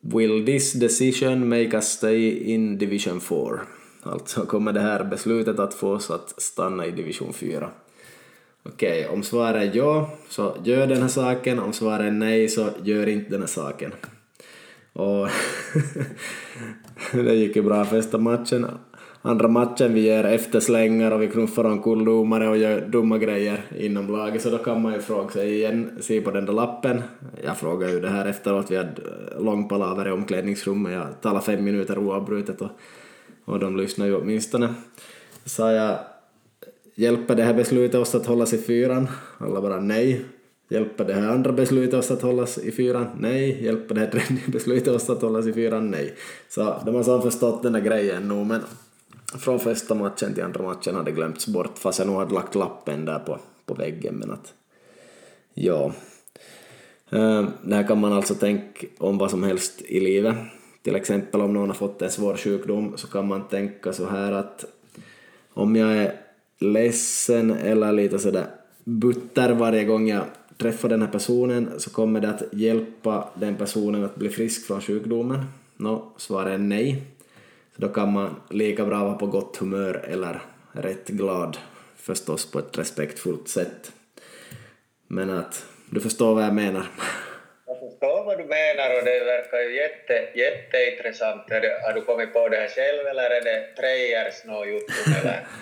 [0.00, 3.60] Will this decision make us stay in division 4?
[4.02, 7.70] Alltså kommer det här beslutet att få oss att stanna i division 4?
[8.62, 11.58] Okej, okay, om svaret är ja, så gör den här saken.
[11.58, 13.92] Om svaret är nej, så gör inte den här saken.
[14.92, 15.28] Och
[17.12, 18.66] det gick ju bra första matchen.
[19.26, 24.12] Andra matchen vi gör efterslängar och vi knuffar omkull domare och gör dumma grejer inom
[24.12, 27.02] laget, så då kan man ju fråga sig igen, se på den där lappen.
[27.44, 31.44] Jag frågade ju det här efteråt, vi hade eh, lång palaver i omklädningsrummet, jag talade
[31.44, 32.70] fem minuter oavbrutet och,
[33.44, 34.74] och de lyssnade ju åtminstone.
[35.44, 35.98] Sa jag
[36.98, 39.08] Hjälper det här beslutet oss att hållas i fyran?
[39.38, 40.24] Alla bara nej.
[40.68, 43.06] Hjälper det här andra beslutet oss att hållas i fyran?
[43.18, 43.64] Nej.
[43.64, 45.90] Hjälper det här tredje beslutet oss att hållas i fyran?
[45.90, 46.14] Nej.
[46.48, 48.60] Så de har så förstått den där grejen nu, men
[49.34, 53.04] från första matchen till andra matchen hade glömts bort, fast jag nog hade lagt lappen
[53.04, 54.54] där på, på väggen, men att
[55.54, 55.92] ja.
[57.10, 60.36] Eh, det här kan man alltså tänka om vad som helst i livet.
[60.82, 64.32] Till exempel om någon har fått en svår sjukdom så kan man tänka så här
[64.32, 64.64] att
[65.54, 66.20] om jag är
[66.58, 68.46] ledsen eller lite sådär
[68.84, 70.24] butter varje gång jag
[70.56, 74.80] träffar den här personen så kommer det att hjälpa den personen att bli frisk från
[74.80, 75.44] sjukdomen?
[75.76, 77.15] Nå, svaret är nej.
[77.76, 80.40] Så då kan man lika bra vara på gott humör eller,
[80.72, 81.58] rätt glad
[81.96, 83.92] förstås på ett respektfullt sätt.
[85.06, 86.86] Men att du förstår vad jag menar.
[87.66, 91.42] Jag förstår vad du menar och det verkar ju jätte, jätteintressant.
[91.84, 95.46] Har du kommit på det här själv eller är det Trejers Jotun eller?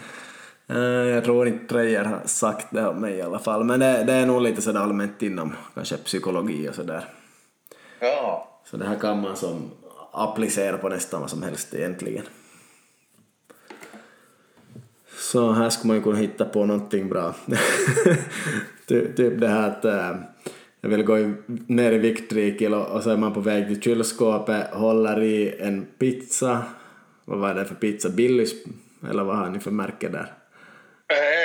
[0.71, 4.05] Eh, jag tror inte Trejer har sagt det om mig i alla fall, men det,
[4.05, 7.05] det är nog lite sådär allmänt inom kanske psykologi och sådär.
[8.01, 8.61] Ja.
[8.65, 9.71] Så det här kan man som
[10.15, 12.25] applicera på nästan vad som helst egentligen.
[15.19, 17.35] Så här skulle man ju kunna hitta på någonting bra.
[18.87, 20.17] typ det här att äh,
[20.81, 21.33] jag vill gå
[21.67, 25.87] ner i vikt kilo och så är man på väg till kylskåpet, håller i en
[25.99, 26.63] pizza,
[27.25, 28.53] vad var det för pizza, Billys,
[29.11, 30.33] eller vad har ni för märke där?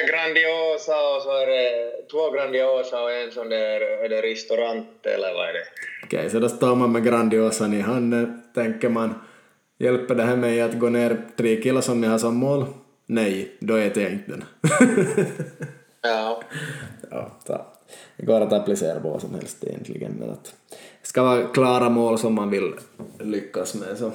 [0.10, 5.34] Grandiosa och så är det två Grandiosa och en sån där, är det restaurant eller
[5.34, 5.66] vad är det?
[6.04, 9.14] Okej, okay, så då står man med Grandiosan i handen, tänker man,
[9.78, 12.66] hjälper det här mig att gå ner tre kilo som jag har som mål?
[13.06, 14.44] Nej, då äter jag inte den.
[16.02, 16.44] ja.
[17.12, 17.66] ja så.
[18.18, 20.54] Det går att applicera på vad som helst egentligen, men att
[21.02, 22.74] det ska vara klara mål som man vill
[23.20, 23.98] lyckas med.
[23.98, 24.12] Så,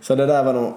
[0.00, 0.72] så det där var nog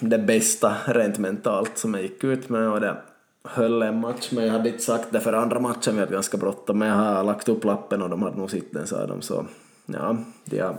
[0.00, 2.96] det bästa rent mentalt som jag gick ut med och det
[3.44, 6.36] höll en match, men jag hade inte sagt det för andra matchen, vi hade ganska
[6.36, 9.22] bråttom, men jag har lagt upp lappen och de hade nog sett den sa de,
[9.22, 9.46] så
[9.86, 10.76] ja, de har,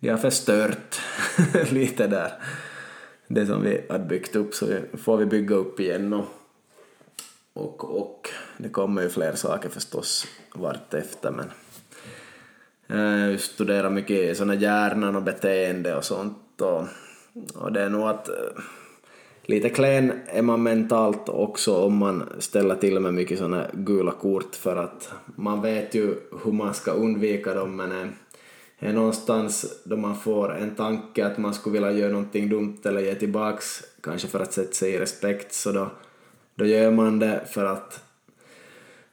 [0.00, 1.00] de har förstört
[1.70, 2.32] lite där.
[3.26, 4.66] Det som vi hade byggt upp så
[4.98, 6.26] får vi bygga upp igen och,
[7.52, 11.50] och, och det kommer ju fler saker förstås vart efter men
[12.88, 16.84] eh, jag studerar mycket sådana hjärnan och beteende och sånt och,
[17.54, 18.34] och det är nog att eh,
[19.42, 24.54] lite klen är man mentalt också om man ställer till med mycket sådana gula kort
[24.54, 26.14] för att man vet ju
[26.44, 28.08] hur man ska undvika dem men eh,
[28.78, 33.00] är någonstans då man får en tanke att man skulle vilja göra någonting dumt eller
[33.00, 35.90] ge tillbaks, kanske för att sätta sig i respekt, så då,
[36.54, 38.04] då gör man det för att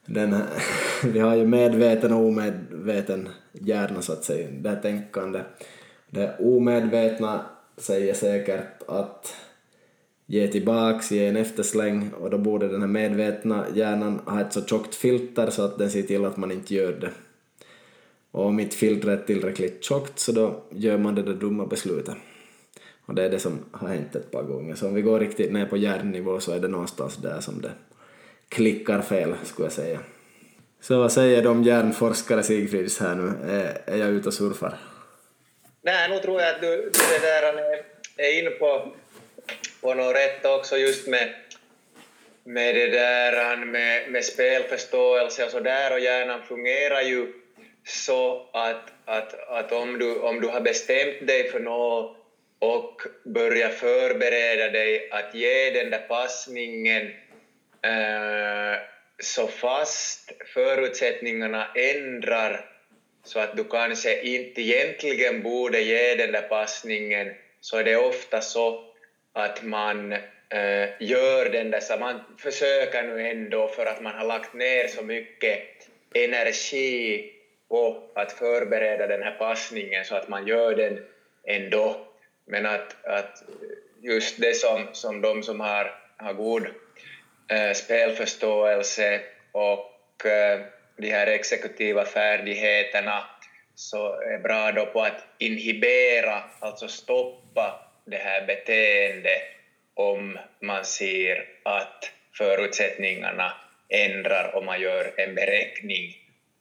[0.06, 0.36] den,
[1.04, 5.42] vi har ju medveten och omedveten hjärna så att säga, det här tänkande.
[6.10, 7.46] Det omedvetna
[7.78, 9.36] säger säkert att
[10.26, 14.66] ge tillbaks, ge en eftersläng och då borde den här medvetna hjärnan ha ett så
[14.66, 17.12] tjockt filter så att den ser till att man inte gör det.
[18.32, 22.16] Och om inte filtret är tillräckligt tjockt så då gör man det där dumma beslutet.
[23.06, 24.76] Och det är det som har hänt ett par gånger.
[24.76, 27.72] Så om vi går riktigt ner på hjärnnivå så är det någonstans där som det
[28.50, 30.00] klickar fel, skulle jag säga.
[30.82, 33.52] Så vad säger de hjärnforskare Sigfrids här nu?
[33.52, 34.78] Är, är jag ute och surfar?
[35.86, 37.84] Nej, nu tror jag att du, du det där
[38.18, 38.92] är inne på,
[39.82, 41.34] på något rätt också just med,
[42.44, 47.34] med det där med, med spelförståelse och så där och hjärnan fungerar ju
[47.84, 52.18] så att, att, att om, du, om du har bestämt dig för något
[52.60, 57.02] och börjar förbereda dig att ge den där passningen
[57.82, 58.80] eh,
[59.20, 62.75] så fast förutsättningarna ändrar
[63.26, 68.42] så att du kanske inte egentligen borde ge den där passningen så är det ofta
[68.42, 68.84] så
[69.34, 70.14] att man
[70.50, 74.88] äh, gör den där, så man försöker nu ändå för att man har lagt ner
[74.88, 75.60] så mycket
[76.14, 77.32] energi
[77.70, 81.00] på att förbereda den här passningen så att man gör den
[81.48, 82.08] ändå.
[82.48, 83.44] Men att, att
[84.02, 86.68] just det som, som de som har, har god
[87.48, 89.22] eh, spelförståelse
[89.52, 90.62] och eh,
[90.98, 93.24] de här exekutiva färdigheterna
[93.76, 99.42] så är bra då på att inhibera, alltså stoppa det här beteendet
[99.94, 103.54] om man ser att förutsättningarna
[103.90, 106.18] ändrar om man gör en beräkning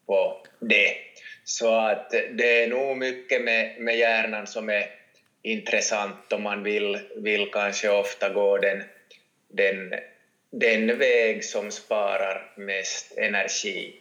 [0.06, 0.96] på det.
[1.44, 4.90] Så att det är nog mycket med, med hjärnan som är
[5.42, 8.84] intressant om man vill, vill kanske ofta gå den,
[9.48, 9.94] den,
[10.50, 14.00] den väg som sparar mest energi.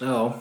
[0.00, 0.34] Ja.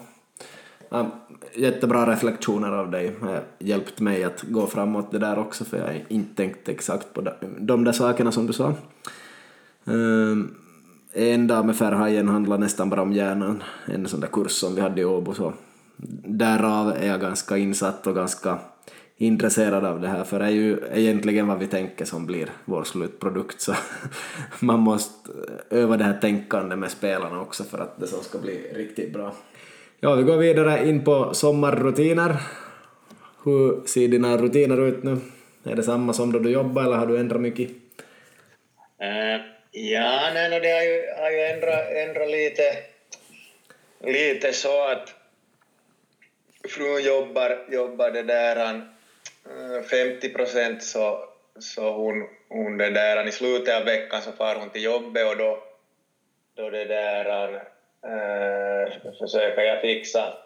[1.55, 3.15] Jättebra reflektioner av dig.
[3.19, 6.69] Det har hjälpt mig att gå framåt det där också för jag har inte tänkt
[6.69, 7.21] exakt på
[7.59, 8.73] de där sakerna som du sa.
[9.85, 10.55] Um,
[11.13, 14.81] en dag med Färhajen handlar nästan bara om hjärnan, en sån där kurs som vi
[14.81, 15.33] hade i Åbo.
[15.33, 15.53] Så
[16.25, 18.59] därav är jag ganska insatt och ganska
[19.17, 22.83] intresserad av det här, för det är ju egentligen vad vi tänker som blir vår
[22.83, 23.73] slutprodukt, så
[24.59, 25.29] man måste
[25.69, 29.33] öva det här tänkandet med spelarna också för att det ska bli riktigt bra.
[29.99, 32.35] Ja, vi går vidare in på sommarrutiner.
[33.43, 35.17] Hur ser dina rutiner ut nu?
[35.63, 37.69] Är det samma som då du jobbar eller har du ändrat mycket?
[37.69, 42.77] Uh Ja, nej, no, det har ju, har ju ändrat, ändrat lite,
[44.03, 45.13] lite så att
[46.69, 48.81] frun jobbar, jobbar det där
[49.49, 51.29] Mm, 50 procent så,
[51.59, 55.37] så hon, hon det där, i slutet av veckan så far hon till jobbet och
[55.37, 55.63] då,
[56.55, 57.55] då det där,
[58.03, 60.37] äh, försöker jag fixa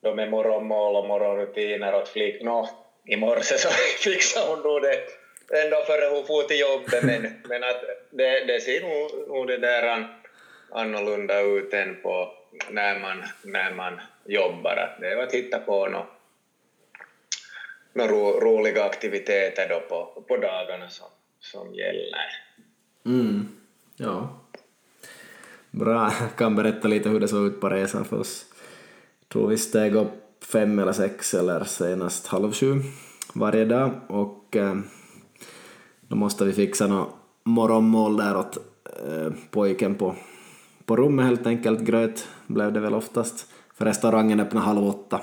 [0.00, 2.42] då med morgonmål och morgonrutiner åt flick.
[2.42, 2.68] Nå,
[3.04, 3.68] i morse så
[4.10, 5.00] fixade hon nog det
[5.64, 9.56] ändå före hon for till jobbet, men, men att det, det ser nog, nog det
[9.56, 10.08] där
[10.70, 12.32] annorlunda ut än på
[12.70, 14.96] när man, när man jobbar.
[15.00, 16.17] Det är att hitta på något
[17.92, 21.06] några ro, roliga aktiviteter då på, på dagarna som,
[21.40, 22.26] som gäller.
[23.06, 23.48] Mm.
[23.96, 24.40] Ja.
[25.70, 28.46] Bra, jag kan berätta lite hur det såg ut på resan för oss.
[29.20, 32.74] Jag tror vi steg upp fem eller sex eller senast halv sju
[33.34, 34.74] varje dag och eh,
[36.00, 37.14] då måste vi fixa något
[37.44, 38.56] morgonmål där åt
[39.06, 40.16] eh, pojken på,
[40.84, 41.80] på rummet helt enkelt.
[41.80, 45.20] Gröt blev det väl oftast, för restaurangen öppnade halv åtta.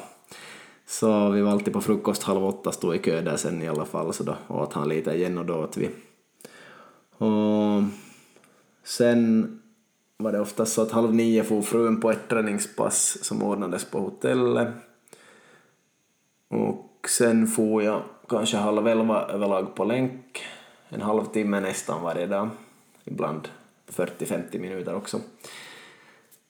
[0.85, 3.85] Så vi var alltid på frukost halv åtta, stod i kö där sen i alla
[3.85, 5.89] fall, så då åt han lite igen och då åt vi.
[7.17, 7.83] Och
[8.83, 9.61] sen
[10.17, 13.99] var det oftast så att halv nio for frun på ett träningspass som ordnades på
[13.99, 14.67] hotellet.
[16.47, 20.43] Och sen for jag kanske halv elva överlag på länk,
[20.89, 22.49] en halvtimme nästan varje dag,
[23.03, 23.47] ibland
[23.87, 25.19] 40-50 minuter också.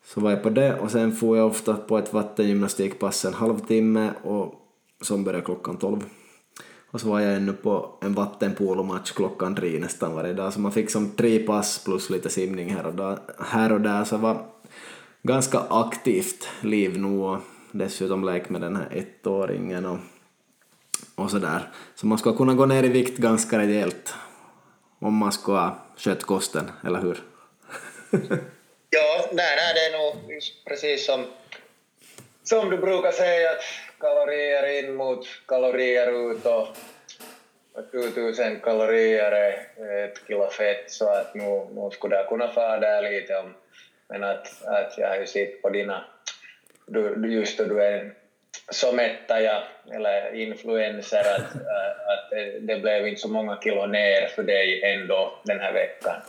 [0.06, 4.14] Så var jag på det och sen får jag ofta på ett vattengymnastikpass en halvtimme
[4.24, 4.54] och
[5.02, 6.06] som började klockan tolv.
[6.92, 10.72] Och så var jag ännu på en vattenpolomatch klockan tre nästan varje dag, så man
[10.72, 14.46] fick som tre pass plus lite simning här och där, här och där så var
[15.24, 17.38] ganska aktivt liv nu och
[17.72, 19.98] dessutom lek med den här ettåringen och,
[21.16, 21.70] och sådär.
[21.96, 24.14] Så man ska kunna gå ner i vikt ganska rejält
[25.00, 27.24] om man ska ha skött kosten, eller hur?
[28.96, 31.26] Ja, nej, nej, det är nog precis som,
[32.44, 33.64] som du brukar säga, att
[34.00, 36.68] kalorier in mot kalorier ut och
[37.92, 43.02] 2000 kalorier är ett kilo fett, så att nu, nu skulle jag kunna fara där
[43.12, 43.56] lite om,
[44.08, 46.06] men att, att jag har ju sett på dina,
[46.88, 48.14] du, just då du är
[48.70, 49.00] så
[49.94, 51.56] eller influencer, att,
[52.12, 52.30] att
[52.60, 56.22] det blev inte så många kilo ner för dig ändå den här veckan.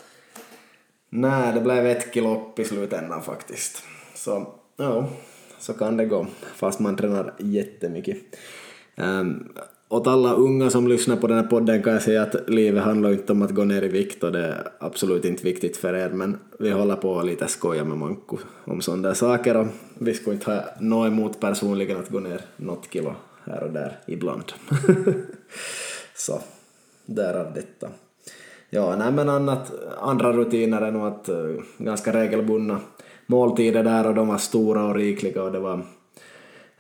[1.11, 3.83] Nej, det blev ett kilo upp i slutändan faktiskt.
[4.15, 4.47] Så
[4.77, 5.09] ja,
[5.59, 8.17] så kan det gå, fast man tränar jättemycket.
[8.97, 9.49] Um,
[9.89, 13.13] åt alla unga som lyssnar på den här podden kan jag säga att livet handlar
[13.13, 16.11] inte om att gå ner i vikt och det är absolut inte viktigt för er,
[16.11, 19.67] men vi håller på att lite skoja med Manko om sådana där saker och
[19.99, 23.99] vi skulle inte ha något emot personligen att gå ner något kilo här och där
[24.07, 24.53] ibland.
[26.15, 26.41] Så,
[27.07, 27.89] därav detta.
[28.71, 32.81] Ja, nej men annat, andra rutiner är nog att uh, ganska regelbundna
[33.27, 35.81] måltider där och de var stora och rikliga och det var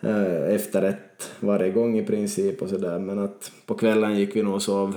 [0.01, 2.99] eh, uh, efterrätt varje gång i princip och sådär.
[2.99, 4.97] Men att på kvällen gick vi nog och sov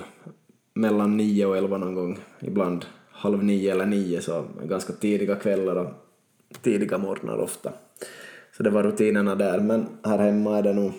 [0.73, 5.75] mellan nio och elva någon gång, ibland halv nio eller nio så ganska tidiga kvällar
[5.75, 5.89] och
[6.61, 7.71] tidiga morgnar ofta.
[8.57, 9.59] Så det var rutinerna där.
[9.59, 10.91] Men här hemma är det nog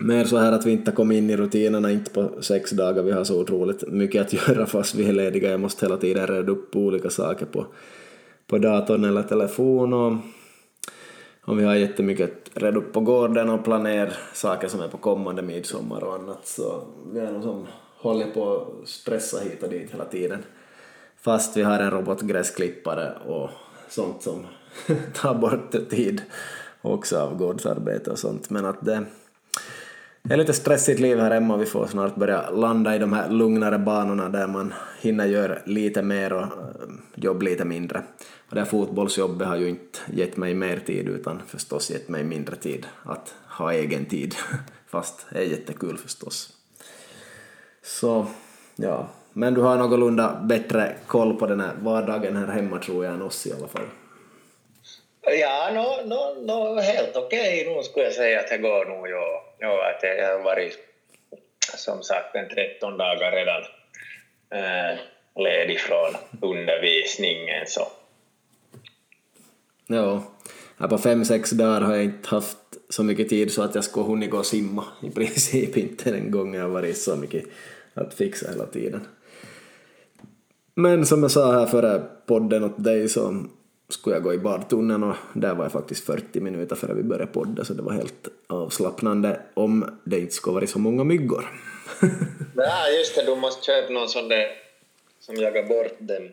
[0.00, 3.12] mer så här att vi inte kom in i rutinerna, inte på sex dagar, vi
[3.12, 6.52] har så otroligt mycket att göra fast vi är lediga, jag måste hela tiden reda
[6.52, 7.66] upp olika saker på,
[8.46, 10.16] på datorn eller telefon och,
[11.44, 14.98] och vi har jättemycket att reda upp på gården och planera saker som är på
[14.98, 16.46] kommande midsommar och annat.
[16.46, 17.66] Så vi är nog som
[17.96, 20.38] håller på att stressa hit och dit hela tiden.
[21.20, 23.50] Fast vi har en robotgräsklippare och
[23.88, 24.46] sånt som
[25.14, 26.22] tar bort tid
[26.82, 28.50] också av gårdsarbete och sånt.
[28.50, 29.04] Men att det
[30.22, 33.12] det är lite stressigt liv här hemma och vi får snart börja landa i de
[33.12, 36.48] här lugnare banorna där man hinner göra lite mer och eh,
[37.14, 38.02] jobb lite mindre.
[38.48, 42.24] Och det här fotbollsjobbet har ju inte gett mig mer tid utan förstås gett mig
[42.24, 44.34] mindre tid att ha egen tid.
[44.86, 46.52] Fast det är jättekul förstås.
[47.82, 48.26] Så,
[48.76, 49.08] ja.
[49.32, 53.22] Men du har någorlunda bättre koll på den här vardagen här hemma tror jag än
[53.22, 53.86] oss i alla fall.
[55.22, 57.76] Ja, no, no, no, helt okej okay.
[57.76, 59.08] nu skulle jag säga att det går nog.
[59.08, 59.49] Ja.
[59.60, 60.78] Ja, att jag har varit
[61.76, 63.62] som sagt en 13 dagar redan
[64.50, 64.98] eh,
[65.34, 66.14] ledig från
[66.50, 67.66] undervisningen.
[67.66, 67.88] Så.
[69.86, 70.22] Ja,
[70.78, 72.58] här på fem, sex dagar har jag inte haft
[72.88, 74.84] så mycket tid så att jag skulle hunnit gå och simma.
[75.02, 77.44] I princip inte den gången jag har varit så mycket
[77.94, 79.06] att fixa hela tiden.
[80.74, 83.44] Men som jag sa här före podden åt dig så
[83.92, 87.32] skulle jag gå i badtunneln och där var jag faktiskt 40 minuter före vi började
[87.32, 91.44] podda så det var helt avslappnande om det inte skulle varit så många myggor.
[92.56, 94.46] ja, just det, du måste köpa någon sån där
[95.20, 96.28] som jagar bort dem.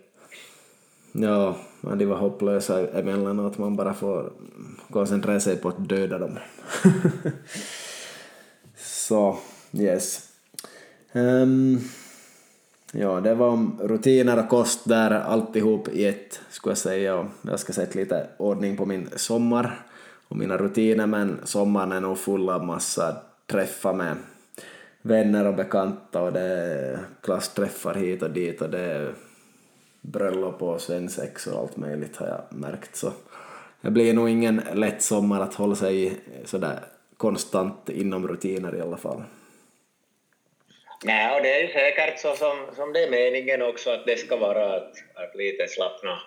[1.11, 4.33] Ja, de var hopplösa emellanåt, man bara får
[4.91, 6.39] koncentrera sig på att döda dem.
[8.77, 9.37] så,
[9.73, 10.29] yes.
[11.13, 11.79] Um,
[12.99, 17.15] ja, det var om rutiner och kost där, alltihop i ett, skulle jag säga.
[17.15, 19.79] Och jag ska sätta lite ordning på min sommar
[20.27, 23.15] och mina rutiner, men sommaren är nog full av massa
[23.45, 24.15] träffar med
[25.01, 29.13] vänner och bekanta och det är klassträffar hit och dit och det är
[30.01, 32.95] bröllop och svensex och allt möjligt har jag märkt.
[32.95, 33.11] Så
[33.81, 36.79] det blir nog ingen lätt sommar att hålla sig sådär
[37.17, 39.23] konstant inom rutiner i alla fall.
[41.03, 44.17] Nej, och det är ju säkert så som, som det är meningen också att det
[44.17, 46.19] ska vara, att, att lite slappna,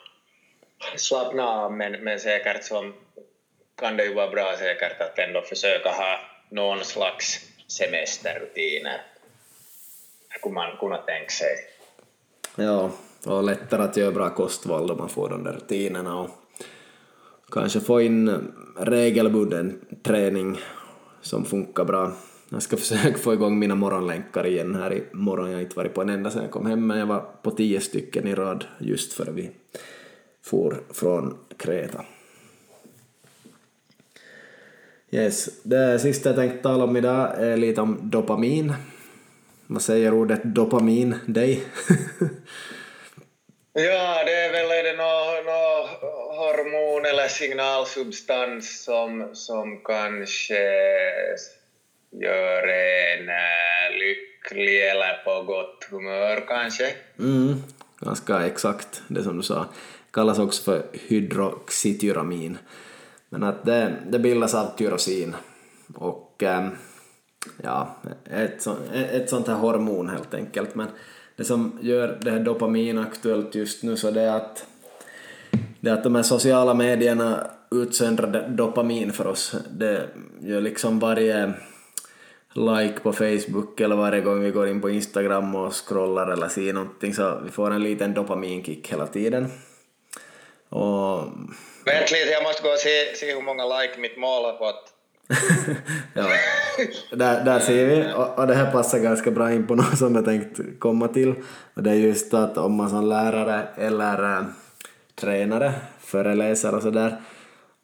[0.97, 2.95] slappna av, men, men säkert som
[3.77, 9.03] kan det ju vara bra säkert att ändå försöka ha någon slags semesterrutiner.
[10.39, 11.57] Skulle man kunna tänka sig.
[12.57, 12.91] Ja,
[13.27, 16.31] och lättare att göra bra kostval om man får de där rutinerna och
[17.53, 20.61] kanske få in regelbunden träning
[21.21, 22.13] som funkar bra.
[22.53, 25.51] Jag ska försöka få igång mina morgonlänkar igen här i morgon.
[25.51, 27.51] Jag har inte varit på en enda sedan jag kom hem, men jag var på
[27.51, 29.51] tio stycken i rad just före vi
[30.43, 32.05] for från Kreta.
[35.11, 38.73] Yes, det sista jag tänkte tala om idag är lite om dopamin.
[39.67, 41.53] Vad säger ordet dopamin dig?
[43.73, 45.89] ja, det är väl är det någon nå
[46.37, 50.57] hormon eller signalsubstans som, som kanske
[52.13, 56.93] gör en äh, lycklig eller på gott humör kanske.
[57.19, 57.63] Mm,
[58.01, 59.67] ganska exakt det som du sa.
[60.11, 62.59] Kallas också för hydroxytyramin.
[63.29, 65.37] Men att det, det bildas av tyrosin
[65.95, 66.71] och ähm,
[67.63, 67.97] ja,
[68.31, 68.77] ett, så,
[69.13, 70.75] ett sånt här hormon helt enkelt.
[70.75, 70.87] Men
[71.37, 74.67] det som gör det här dopamin aktuellt just nu så det är att,
[75.81, 79.55] det är att de här sociala medierna utsöndrar dopamin för oss.
[79.71, 80.09] Det
[80.41, 81.53] gör liksom varje
[82.55, 86.73] like på Facebook eller varje gång vi går in på Instagram och scrollar eller ser
[86.73, 89.49] någonting så vi får en liten dopaminkick hela tiden.
[90.69, 91.19] Och...
[91.85, 94.93] Vänta lite, jag måste gå och se, se hur många like mitt mål har fått.
[96.15, 96.27] ja,
[97.11, 100.15] där, där ser vi, och, och det här passar ganska bra in på något som
[100.15, 101.35] jag tänkt komma till.
[101.75, 104.45] Och det är just att om man som lärare eller äh,
[105.15, 107.17] tränare, föreläsare och sådär,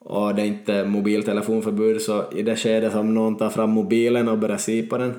[0.09, 4.39] och det är inte mobiltelefonförbud, så i det skedet som någon tar fram mobilen och
[4.39, 5.15] börjar se på den,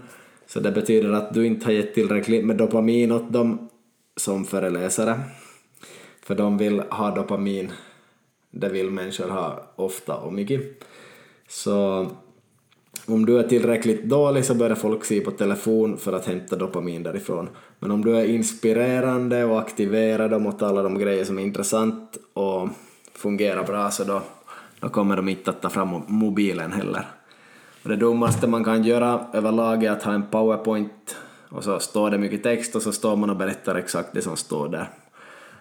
[0.45, 3.69] så det betyder att du inte har gett tillräckligt med dopamin åt dem
[4.15, 5.19] som föreläsare.
[6.23, 7.71] För de vill ha dopamin,
[8.51, 10.61] det vill människor ha ofta och mycket.
[11.47, 12.07] Så
[13.05, 17.03] om du är tillräckligt dålig så börjar folk se på telefon för att hämta dopamin
[17.03, 17.49] därifrån.
[17.79, 22.17] Men om du är inspirerande och aktiverad och talar alla de grejer som är intressant
[22.33, 22.69] och
[23.13, 24.21] fungerar bra så då,
[24.79, 27.05] då kommer de inte att ta fram mobilen heller.
[27.83, 31.15] Och det dummaste man kan göra överlag är att ha en powerpoint
[31.49, 34.35] och så står det mycket text och så står man och berättar exakt det som
[34.35, 34.89] står där.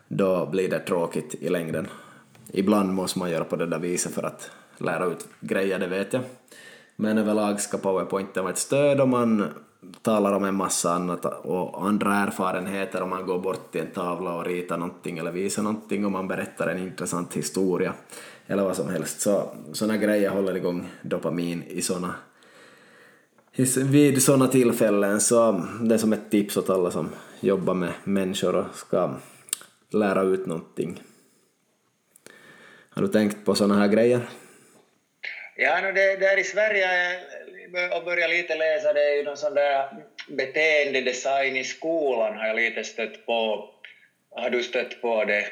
[0.08, 1.86] Då blir det tråkigt i längden.
[2.52, 6.12] Ibland måste man göra på det där viset för att lära ut grejer, det vet
[6.12, 6.22] jag.
[6.96, 9.44] Men överlag ska powerpointen vara ett stöd om man
[10.02, 14.34] talar om en massa annat och andra erfarenheter om man går bort till en tavla
[14.34, 17.94] och ritar någonting eller visar någonting och man berättar en intressant historia
[18.46, 19.20] eller vad som helst.
[19.20, 22.14] Så sådana grejer håller igång dopamin i såna
[23.76, 28.54] vid sådana tillfällen så det är som ett tips åt alla som jobbar med människor
[28.54, 29.14] och ska
[29.92, 31.02] lära ut någonting.
[32.90, 34.20] Har du tänkt på sådana här grejer?
[35.56, 36.88] Ja, no, det, där i Sverige
[37.96, 39.88] och börja lite läsa, det är ju någon sån där
[40.28, 43.68] beteendedesign i skolan har jag lite stött på.
[44.30, 45.46] Har du stött på det?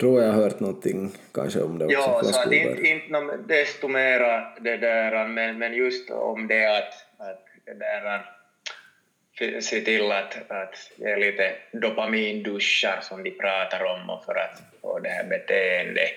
[0.00, 1.98] Tror jag har hört någonting kanske om det också.
[1.98, 6.94] Ja, så att inte, inte desto mera det där, men, men just om det att,
[7.18, 14.24] att det där, se till att, att ge lite dopaminduschar som de pratar om och
[14.24, 16.12] för att få det här beteendet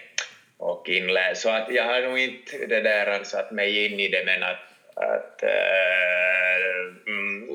[0.58, 1.41] och inläs.
[1.41, 4.60] Så att jag har nog inte det där satt mig in i det, men att,
[4.95, 5.49] att äh,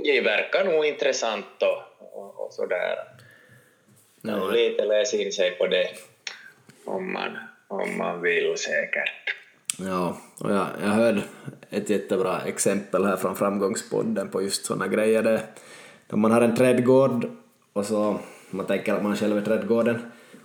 [0.05, 2.97] det verkar nog intressant och, och, och sådär.
[4.23, 4.51] Ja.
[4.51, 5.89] Lite läsa in sig på det
[6.87, 7.37] om man,
[7.69, 9.37] om man vill säkert.
[9.79, 11.23] Ja, och jag, jag hörde
[11.71, 15.23] ett jättebra exempel här från Framgångspodden på just sådana grejer.
[15.23, 15.43] Det,
[16.09, 17.27] när man har en trädgård
[17.73, 18.19] och så
[18.51, 19.99] man tänker att man själv är trädgården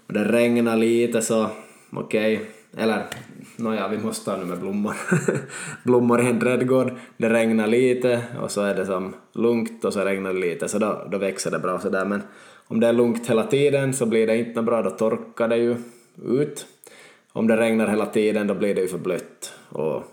[0.08, 1.50] och det regnar lite så
[1.92, 2.84] okej, okay.
[2.84, 3.04] eller
[3.56, 4.94] nåja, vi måste ha nu med blommor.
[5.84, 10.00] blommor i en trädgård, det regnar lite och så är det som lugnt och så
[10.00, 12.22] regnar det lite så då, då växer det bra sådär men
[12.68, 15.76] om det är lugnt hela tiden så blir det inte bra, då torkar det ju
[16.26, 16.66] ut.
[17.34, 20.04] Om det regnar hela tiden då blir det ju för blött och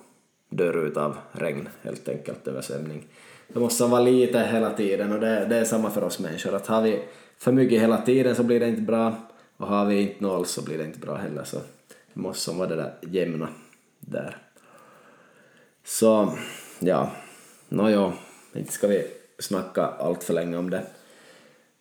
[0.49, 3.07] dör ut av regn helt enkelt, översvämning.
[3.49, 6.55] det måste vara lite hela tiden och det, det är samma för oss människor.
[6.55, 7.03] Att har vi
[7.39, 9.15] för mycket hela tiden så blir det inte bra
[9.57, 11.45] och har vi inte noll så blir det inte bra heller.
[11.45, 11.57] Så
[12.15, 13.49] det måste vara det där jämna
[14.01, 14.37] där.
[15.85, 16.33] Så
[16.79, 17.11] ja,
[17.69, 18.13] nåjo,
[18.53, 19.07] inte ska vi
[19.39, 20.83] snacka allt för länge om det.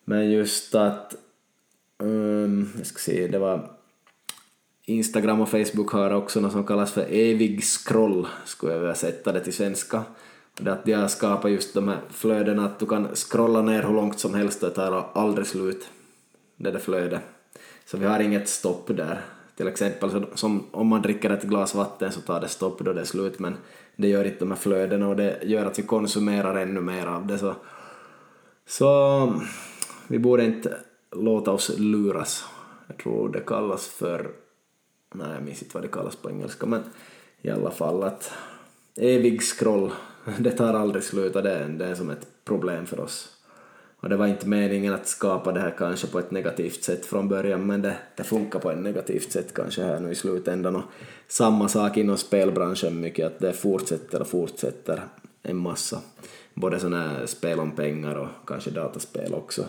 [0.04, 1.14] Men just att,
[1.98, 3.77] um, jag ska se, det var
[4.88, 9.32] Instagram och Facebook har också något som kallas för evig scroll, skulle jag vilja sätta
[9.32, 10.02] det till svenska.
[10.58, 13.92] Det att de har skapat just de här flödena att du kan scrolla ner hur
[13.92, 15.88] långt som helst och det tar aldrig slut,
[16.56, 17.20] det där flödet.
[17.84, 19.20] Så vi har inget stopp där.
[19.56, 22.92] Till exempel så, som om man dricker ett glas vatten så tar det stopp då
[22.92, 23.56] det är slut men
[23.96, 27.26] det gör inte de här flödena och det gör att vi konsumerar ännu mer av
[27.26, 27.54] det så,
[28.66, 29.32] så
[30.08, 30.76] vi borde inte
[31.12, 32.44] låta oss luras.
[32.86, 34.30] Jag tror det kallas för,
[35.14, 36.82] nej jag minns inte vad det kallas på engelska men
[37.42, 38.32] i alla fall att
[38.96, 39.90] evig scroll,
[40.38, 43.34] det tar aldrig slut och det är, det är som ett problem för oss.
[44.00, 47.28] Och det var inte meningen att skapa det här kanske på ett negativt sätt från
[47.28, 50.76] början men det, det funkar på ett negativt sätt kanske här nu i slutändan.
[50.76, 50.82] Och
[51.28, 55.02] samma sak inom spelbranschen mycket att det fortsätter och fortsätter
[55.42, 56.00] en massa.
[56.54, 59.64] Både sådana här spel om pengar och kanske dataspel också.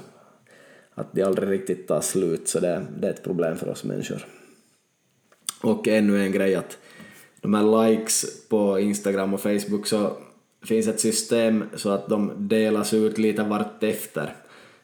[0.94, 4.26] Att de aldrig riktigt tar slut så det, det är ett problem för oss människor.
[5.62, 6.78] Och ännu en grej att
[7.42, 10.18] de här likes på Instagram och Facebook så
[10.66, 14.34] finns ett system så att de delas ut lite vart efter.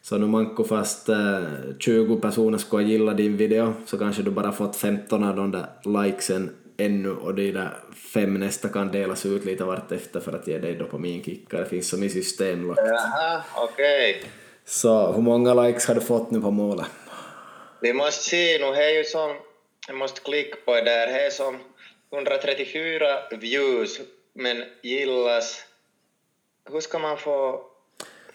[0.01, 1.43] Så nu manko fast eh,
[1.79, 5.65] 20 personer skulle gilla din video så kanske du bara fått 15 av de där
[5.83, 7.69] likesen ännu och de där
[8.13, 11.59] fem nästa kan delas ut lite vart efter för att ge dig dopaminkickar.
[11.59, 12.81] Det finns som i systemlagt.
[12.85, 14.15] Jaha, okej.
[14.17, 14.29] Okay.
[14.65, 16.85] Så hur många likes har du fått nu på målet?
[17.81, 19.35] Vi måste se nu, är ju som,
[19.87, 21.57] jag måste klicka på det där, det är som
[22.13, 23.99] 134 views,
[24.33, 25.65] men gillas.
[26.71, 27.65] Hur ska man få...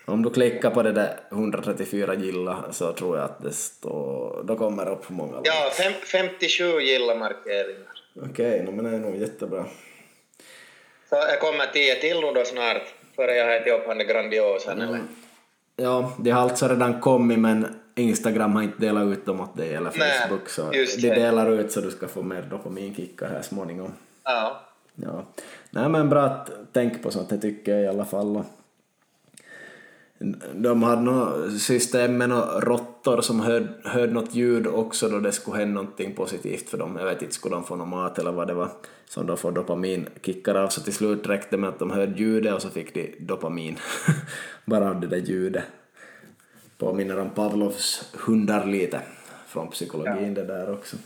[0.05, 4.57] Om du klickar på det där 134 gilla så tror jag att det står, då
[4.57, 5.41] kommer det upp hur många.
[5.45, 7.89] Ja, fem, 57 gilla-markeringar.
[8.17, 9.65] Okej, okay, men det är nog jättebra.
[11.09, 12.83] Så jag kommer tio till nu då snart,
[13.17, 14.89] före jag heter upp han grandiosa, mm.
[14.89, 15.01] eller?
[15.77, 19.75] Ja, de har alltså redan kommit men Instagram har inte delat ut dem åt dig
[19.75, 23.93] eller Facebook så de delar ut så du ska få mer dopaminkickar här småningom.
[24.25, 24.61] Ja.
[24.95, 25.25] Ja.
[25.71, 28.43] Nej men bra att tänka på sånt, det tycker jag i alla fall.
[30.55, 35.33] De hade något system med några råttor som hörde, hörde något ljud också då det
[35.33, 36.97] skulle hända någonting positivt för dem.
[36.99, 38.69] Jag vet inte, skulle de få någon mat eller vad det var
[39.09, 42.55] som de får dopaminkickar av, så till slut räckte det med att de hörde ljudet
[42.55, 43.77] och så fick de dopamin
[44.65, 45.65] bara av det där ljudet.
[46.81, 49.01] Påminner om Pavlovs hundar lite
[49.47, 50.43] från psykologin ja.
[50.43, 50.97] det där också.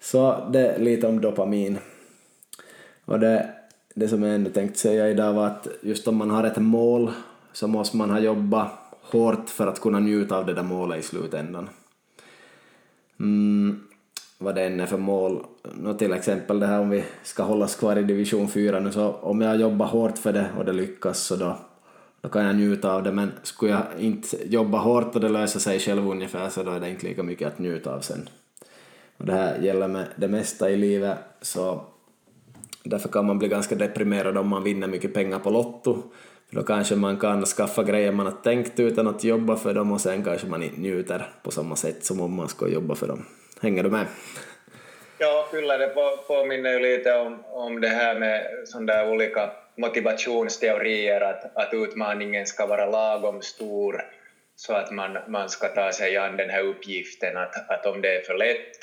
[0.00, 1.78] Så det lite om dopamin.
[3.04, 3.50] Och det,
[3.94, 7.12] det som jag ändå tänkte säga idag var att just om man har ett mål
[7.52, 8.68] så måste man ha jobbat
[9.02, 11.68] hårt för att kunna njuta av det där målet i slutändan.
[13.20, 13.80] Mm,
[14.38, 15.44] vad det än är för mål.
[15.74, 19.12] Nå till exempel det här om vi ska hållas kvar i division 4 nu så
[19.12, 21.56] om jag jobbar hårt för det och det lyckas så då,
[22.26, 25.60] då kan jag njuta av det men skulle jag inte jobba hårt och det löser
[25.60, 28.28] sig själv ungefär så då är det inte lika mycket att njuta av sen.
[29.16, 31.84] Och det här gäller med det mesta i livet så
[32.84, 36.02] därför kan man bli ganska deprimerad om man vinner mycket pengar på Lotto
[36.48, 39.92] för då kanske man kan skaffa grejer man har tänkt utan att jobba för dem
[39.92, 43.08] och sen kanske man inte njuter på samma sätt som om man skulle jobba för
[43.08, 43.24] dem.
[43.60, 44.06] Hänger du med?
[45.18, 45.94] Ja, kyllä det
[46.26, 52.46] påminner ju lite om, om det här med sådana där olika motivationsteorier, att, att utmaningen
[52.46, 54.02] ska vara lagom stor
[54.56, 58.16] så att man, man ska ta sig an den här uppgiften, att, att om det
[58.16, 58.78] är för lätt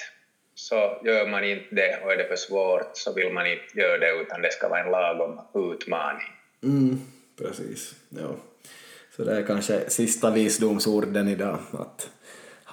[0.56, 3.98] så gör man inte det och är det för svårt så vill man inte göra
[3.98, 6.28] det utan det ska vara en lagom utmaning.
[6.64, 7.02] Mm.
[7.38, 8.36] Precis, ja.
[9.16, 12.10] Så det är kanske sista visdomsorden idag, att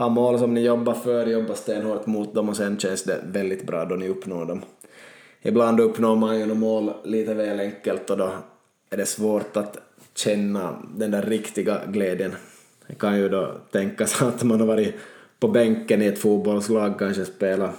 [0.00, 3.66] ha mål som ni jobbar för, jobba stenhårt mot dem och sen känns det väldigt
[3.66, 4.62] bra då ni uppnår dem.
[5.42, 8.32] Ibland uppnår man ju mål lite väl enkelt och då
[8.90, 9.76] är det svårt att
[10.14, 12.32] känna den där riktiga glädjen.
[12.86, 14.94] Det kan ju då tänkas att man har varit
[15.40, 17.70] på bänken i ett fotbollslag, kanske spelat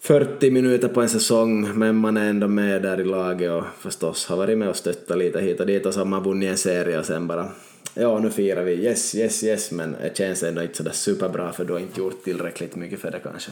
[0.00, 4.26] 40 minuter på en säsong, men man är ändå med där i laget och förstås
[4.26, 6.56] har varit med och stöttat lite hit och dit och så har man vunnit en
[6.56, 7.48] serie och sen bara
[7.94, 11.64] ja, nu firar vi, yes, yes, yes, men det känns ändå inte sådär superbra för
[11.64, 13.50] du har inte gjort tillräckligt mycket för det kanske.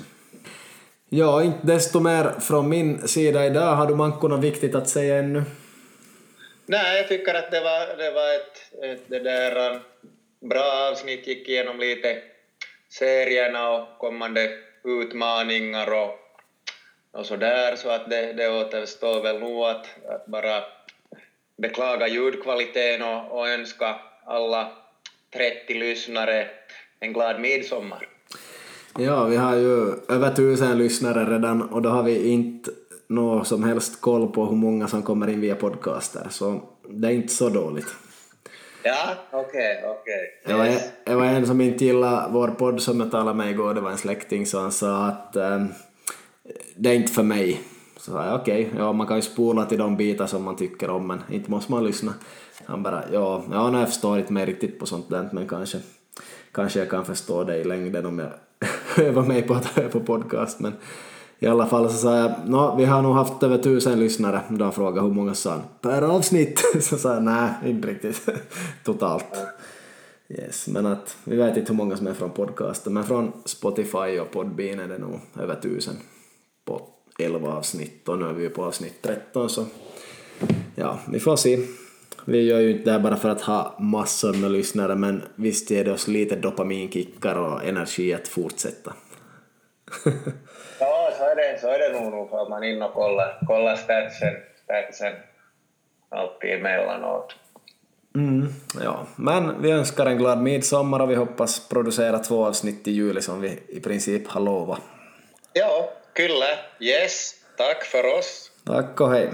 [1.08, 3.76] Ja, inte desto mer från min sida idag.
[3.76, 5.42] Har du Manko något viktigt att säga ännu?
[6.66, 9.80] Nej, jag tycker att det var, det var ett, ett det där, um,
[10.48, 12.18] bra avsnitt, gick igenom lite
[12.88, 14.50] serierna och kommande
[14.84, 16.18] utmaningar och
[17.12, 20.62] och så där, så att det, det återstår väl nog att, att bara
[21.56, 24.72] beklaga ljudkvaliteten och, och önska alla
[25.32, 26.46] 30 lyssnare
[27.00, 28.08] en glad midsommar.
[28.98, 32.70] Ja, vi har ju över tusen lyssnare redan och då har vi inte
[33.06, 37.12] något som helst koll på hur många som kommer in via podcaster, så det är
[37.12, 37.94] inte så dåligt.
[38.82, 40.30] Ja, okej, okay, okej.
[40.44, 40.66] Okay.
[40.66, 40.92] Det, yes.
[41.04, 43.90] det var en som inte gillade vår podd som jag talade med igår, det var
[43.90, 45.68] en släkting, så han sa att ähm,
[46.76, 47.60] det är inte för mig.
[47.96, 50.56] Så sa jag okej, okay, ja man kan ju spola till de bitar som man
[50.56, 52.14] tycker om men inte måste man lyssna.
[52.66, 55.78] Han bara ja, ja nej, jag förstår inte mig riktigt på sånt där men kanske,
[56.52, 58.30] kanske jag kan förstå det i längden om jag
[59.06, 60.72] övar mig på att höra på podcast men
[61.42, 64.42] i alla fall så sa jag, no, vi har nog haft över tusen lyssnare.
[64.48, 66.62] Då han frågade hur många sa han, per avsnitt?
[66.80, 68.28] Så sa jag, nej, inte riktigt.
[68.84, 69.24] Totalt.
[70.28, 74.18] Yes, men att vi vet inte hur många som är från podcasten, men från Spotify
[74.20, 75.94] och Podbean är det nog över tusen
[76.64, 79.64] på 11 avsnitt och nu är vi på avsnitt 13 så
[80.74, 81.58] ja, vi får se.
[82.24, 85.70] Vi gör ju inte det här bara för att ha massor med lyssnare men visst
[85.70, 88.92] ger det oss lite dopaminkickar och energi att fortsätta.
[90.80, 93.76] ja, så är det, så är det nog, nog för man inne och kollar, kollar
[93.76, 94.34] statsen,
[94.64, 95.12] statsen
[96.08, 97.34] alltid emellanåt.
[98.14, 98.48] Mm,
[98.84, 103.22] ja, men vi önskar en glad midsommar och vi hoppas producera två avsnitt i juli
[103.22, 104.80] som vi i princip har lovat.
[105.52, 106.58] Ja, kyllä.
[106.80, 107.34] Yes.
[107.56, 108.50] Tack för oss.
[108.66, 109.30] Tack och hej.